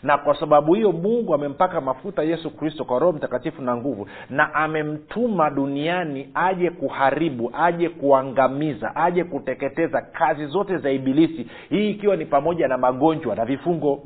na 0.02 0.18
kwa 0.18 0.40
sababu 0.40 0.74
hiyo 0.74 0.92
mungu 0.92 1.34
amempaka 1.34 1.80
mafuta 1.80 2.22
yesu 2.22 2.50
kristo 2.50 2.84
kwa 2.84 2.98
roho 2.98 3.12
mtakatifu 3.12 3.62
na 3.62 3.76
nguvu 3.76 4.06
na 4.30 4.54
amemtuma 4.54 5.50
duniani 5.50 6.28
aje 6.34 6.70
kuharibu 6.70 7.50
aje 7.58 7.88
kuangamiza 7.88 8.96
aje 8.96 9.24
kuteketeza 9.24 10.02
kazi 10.02 10.46
zote 10.46 10.78
za 10.78 10.90
ibilisi 10.90 11.46
hii 11.70 11.90
ikiwa 11.90 12.16
ni 12.16 12.26
pamoja 12.26 12.68
na 12.68 12.78
magonjwa 12.78 13.36
na 13.36 13.44
vifungo 13.44 14.02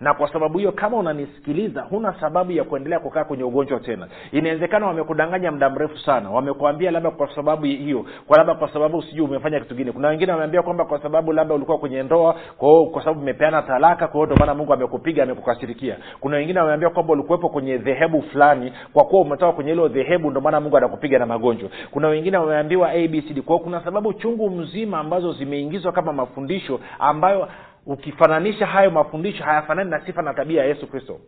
na 0.00 0.14
kwa 0.14 0.32
sababu 0.32 0.58
hiyo 0.58 0.72
kama 0.72 0.96
unanisikiliza 0.96 1.82
huna 1.82 2.14
sababu 2.20 2.52
ya 2.52 2.64
kuendelea 2.64 2.98
kukaa 3.00 3.24
kwenye 3.24 3.44
ugonjwa 3.44 3.80
tena. 3.80 4.08
Inawezekana 4.32 4.86
wamekudanganya 4.86 5.52
muda 5.52 5.70
mrefu 5.70 5.98
sana. 5.98 6.30
Wamekuambia 6.30 6.90
labda 6.90 7.10
kwa 7.10 7.34
sababu 7.34 7.64
hiyo 7.64 8.04
kwa 8.26 8.38
labda 8.38 8.54
kwa 8.54 8.72
sababu 8.72 9.02
sijui 9.02 9.26
umefanya 9.26 9.60
kitu 9.60 9.68
kingine 9.74 9.92
kuna 9.92 10.08
wengine 10.08 10.32
wameambia 10.32 10.62
kwamba 10.62 10.84
kwa 10.84 11.02
sababu 11.02 11.32
labda 11.32 11.54
ulikuwa 11.54 11.78
kwenye 11.78 12.02
ndoa 12.02 12.36
kwa 12.58 12.68
hiyo 12.68 12.86
kwa 12.86 13.02
sababu 13.04 13.20
umepeana 13.20 13.62
talaka 13.62 14.08
kwa 14.08 14.20
hiyo 14.24 14.36
maana 14.36 14.54
mungu 14.54 14.72
amekupiga 14.72 15.22
amekukasirikia. 15.22 15.96
Kuna 16.20 16.36
wengine 16.36 16.60
wameambia 16.60 16.90
kwamba 16.90 17.12
ulikuwepo 17.12 17.48
kwenye 17.48 17.78
dhehebu 17.78 18.22
fulani 18.22 18.72
kwa 18.92 19.04
kuwa 19.04 19.22
umetoka 19.22 19.52
kwenye 19.52 19.70
hilo 19.70 19.88
dhehebu 19.88 20.30
ndio 20.30 20.40
maana 20.42 20.60
mungu 20.60 20.76
anakupiga 20.76 21.18
na 21.18 21.26
magonjwa. 21.26 21.68
Kuna 21.90 22.08
wengine 22.08 22.36
wameambiwa 22.36 22.90
abcd 22.90 23.40
kwa 23.40 23.58
kuna 23.58 23.80
sababu 23.84 24.12
chungu 24.12 24.50
mzima 24.50 24.98
ambazo 24.98 25.32
zimeingizwa 25.32 25.92
kama 25.92 26.12
mafundisho 26.12 26.80
ambayo 26.98 27.48
ukifananisha 27.86 28.66
hayo 28.66 28.90
mafundisho 28.90 29.44
hayafanani 29.44 29.90
na 29.90 30.06
sifa 30.06 30.22
na 30.22 30.34
tabia 30.34 30.62
ya 30.62 30.68
yesu 30.68 30.86
kristo. 30.86 31.20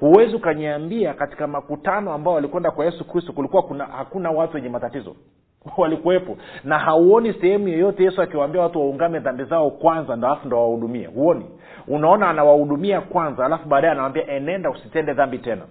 Huwezi 0.00 0.36
ukaniambia 0.36 1.14
katika 1.14 1.46
makutano 1.46 2.12
ambao 2.12 2.34
walikwenda 2.34 2.70
kwa 2.70 2.84
yesu 2.84 3.04
kristo 3.04 3.32
kulikuwa 3.32 3.62
kuna 3.62 3.84
hakuna 3.86 4.30
watu 4.30 4.56
wenye 4.56 4.68
matatizo. 4.68 5.16
Walikuwepo. 5.76 6.36
Na 6.64 6.78
hauoni 6.78 7.32
sehemu 7.32 7.68
yoyote 7.68 8.04
yesu 8.04 8.22
akiwaambia 8.22 8.62
watu 8.62 8.78
waungame 8.80 9.18
dhambi 9.20 9.44
zao 9.44 9.70
kwanza 9.70 10.12
alafu 10.12 10.46
ndo 10.46 10.56
wawahudumie. 10.56 11.06
Huoni. 11.06 11.44
Unaona 11.88 12.28
anawahudumia 12.30 13.00
kwanza 13.00 13.46
alafu 13.46 13.68
baadaye 13.68 13.92
anawambia 13.92 14.26
enenda 14.26 14.70
usitende 14.70 15.12
dhambi 15.14 15.38
tena. 15.38 15.62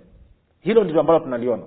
Hilo 0.60 0.84
ndilo 0.84 1.00
ambalo 1.00 1.20
tunaliona 1.20 1.64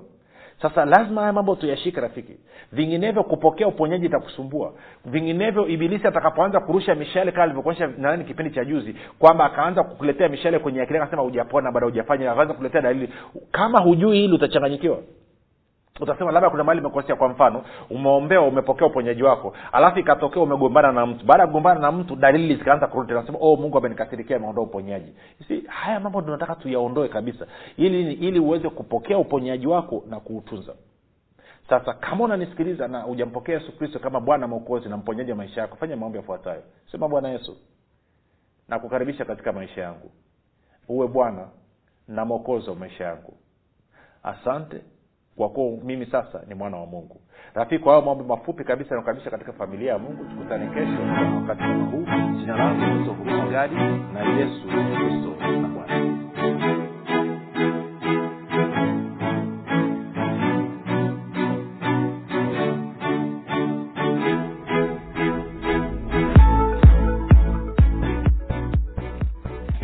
sasa 0.63 0.85
lazima 0.85 1.21
haya 1.21 1.33
mambo 1.33 1.57
tuyashike 1.57 2.01
rafiki. 2.01 2.37
Vinginevyo 2.73 3.23
kupokea 3.25 3.69
uponyaji 3.69 4.07
itakusumbua. 4.07 4.73
Vinginevyo 5.05 5.69
ibilisi 5.69 6.07
atakapoanza 6.07 6.61
kurusha 6.61 6.95
mishale 6.95 7.33
kama 7.33 7.45
alivyokuonyesha 7.45 7.87
nadhani 7.87 8.25
kipindi 8.25 8.51
cha 8.55 8.65
juzi 8.65 8.97
kwamba 9.19 9.45
akaanza 9.45 9.83
kukuletea 9.83 10.29
mishale 10.29 10.59
kwenye 10.59 10.83
akili 10.83 10.99
akasema 10.99 11.23
hujapona 11.23 11.73
bado 11.73 11.87
hujafanya 11.87 12.33
akaanza 12.33 12.55
kuletea 12.55 12.81
dalili. 12.81 13.09
Kama 13.53 13.81
hujui 13.81 14.19
hili 14.19 14.35
utachanganyikiwa 14.35 14.99
utasema 16.01 16.33
labda 16.33 16.51
kuna 16.51 16.65
mahali 16.65 16.81
imekosea 16.81 17.17
kwa 17.17 17.29
mfano 17.29 17.65
umeombewa 17.91 18.47
umepokea 18.47 18.87
uponyaji 18.87 19.23
wako 19.23 19.55
alafu 19.73 19.99
ikatokea 19.99 20.43
umegombana 20.43 20.93
na 20.93 21.07
mtu. 21.07 21.25
Baada 21.27 21.43
ya 21.43 21.47
kugombana 21.47 21.81
na 21.81 21.93
mtu 21.93 22.17
dalili 22.17 22.57
zikaanza 22.57 22.87
kurudi 22.87 23.13
nasema 23.13 23.39
oh 23.41 23.57
mungu 23.57 23.79
amenikasirikia 23.79 24.37
ameondoa 24.37 24.65
uponyaji. 24.65 25.13
Si 25.49 25.61
haya 25.61 26.01
mambo 26.01 26.23
tunataka 26.23 26.55
tuyaondoe 26.55 27.09
kabisa 27.09 27.47
ili 27.77 28.13
ili 28.13 28.39
uweze 28.39 28.69
kupokea 28.69 29.19
uponyaji 29.19 29.67
wako 29.67 30.05
na 30.09 30.21
kuutunza. 30.21 30.75
Sasa 31.69 31.93
kama 31.95 32.25
unanisikiliza 32.25 32.89
na 32.89 33.01
hujampokea 33.01 33.55
yesu 33.55 33.79
kristo 33.79 33.99
kama 33.99 34.21
bwana 34.21 34.49
mwokozi 34.49 34.89
na 34.89 34.97
mponyaji 34.97 35.31
wa 35.31 35.37
maisha 35.37 35.61
yako 35.61 35.77
fanya 35.77 35.97
maombi 35.97 36.19
yafuatayo. 36.19 36.63
Sema 36.93 37.09
bwana 37.09 37.29
yesu 37.29 37.57
nakukaribisha 38.69 39.25
katika 39.25 39.53
maisha 39.53 39.81
yangu. 39.83 40.11
Uwe 40.89 41.09
bwana 41.09 41.49
na 42.09 42.25
mwokozi 42.25 42.71
wa 42.71 42.77
maisha 42.77 43.05
yangu. 43.05 43.35
Asante 44.23 44.81
kwa 45.37 45.49
kuwa 45.49 45.85
mimi 45.85 46.07
sasa 46.07 46.41
ni 46.49 46.55
mwana 46.55 46.77
wa 46.77 46.87
mungu. 46.87 47.21
Rafiki 47.55 47.83
kwa 47.85 47.93
hayo 47.93 48.05
mambo 48.07 48.25
mafupi 48.25 48.65
kabisa 48.65 48.95
nakukaribisha 48.95 49.31
katika 49.31 49.53
familia 49.53 49.93
ya 49.93 49.99
mungu 49.99 50.25
tukutane 50.25 50.67
kesho 50.67 51.03
wakati 51.37 51.63
huu. 51.63 52.07
Jina 52.41 52.57
langu 52.57 53.15
gadi 53.51 53.75
na 54.15 54.21
yesu 54.39 54.63
kristo 54.69 55.35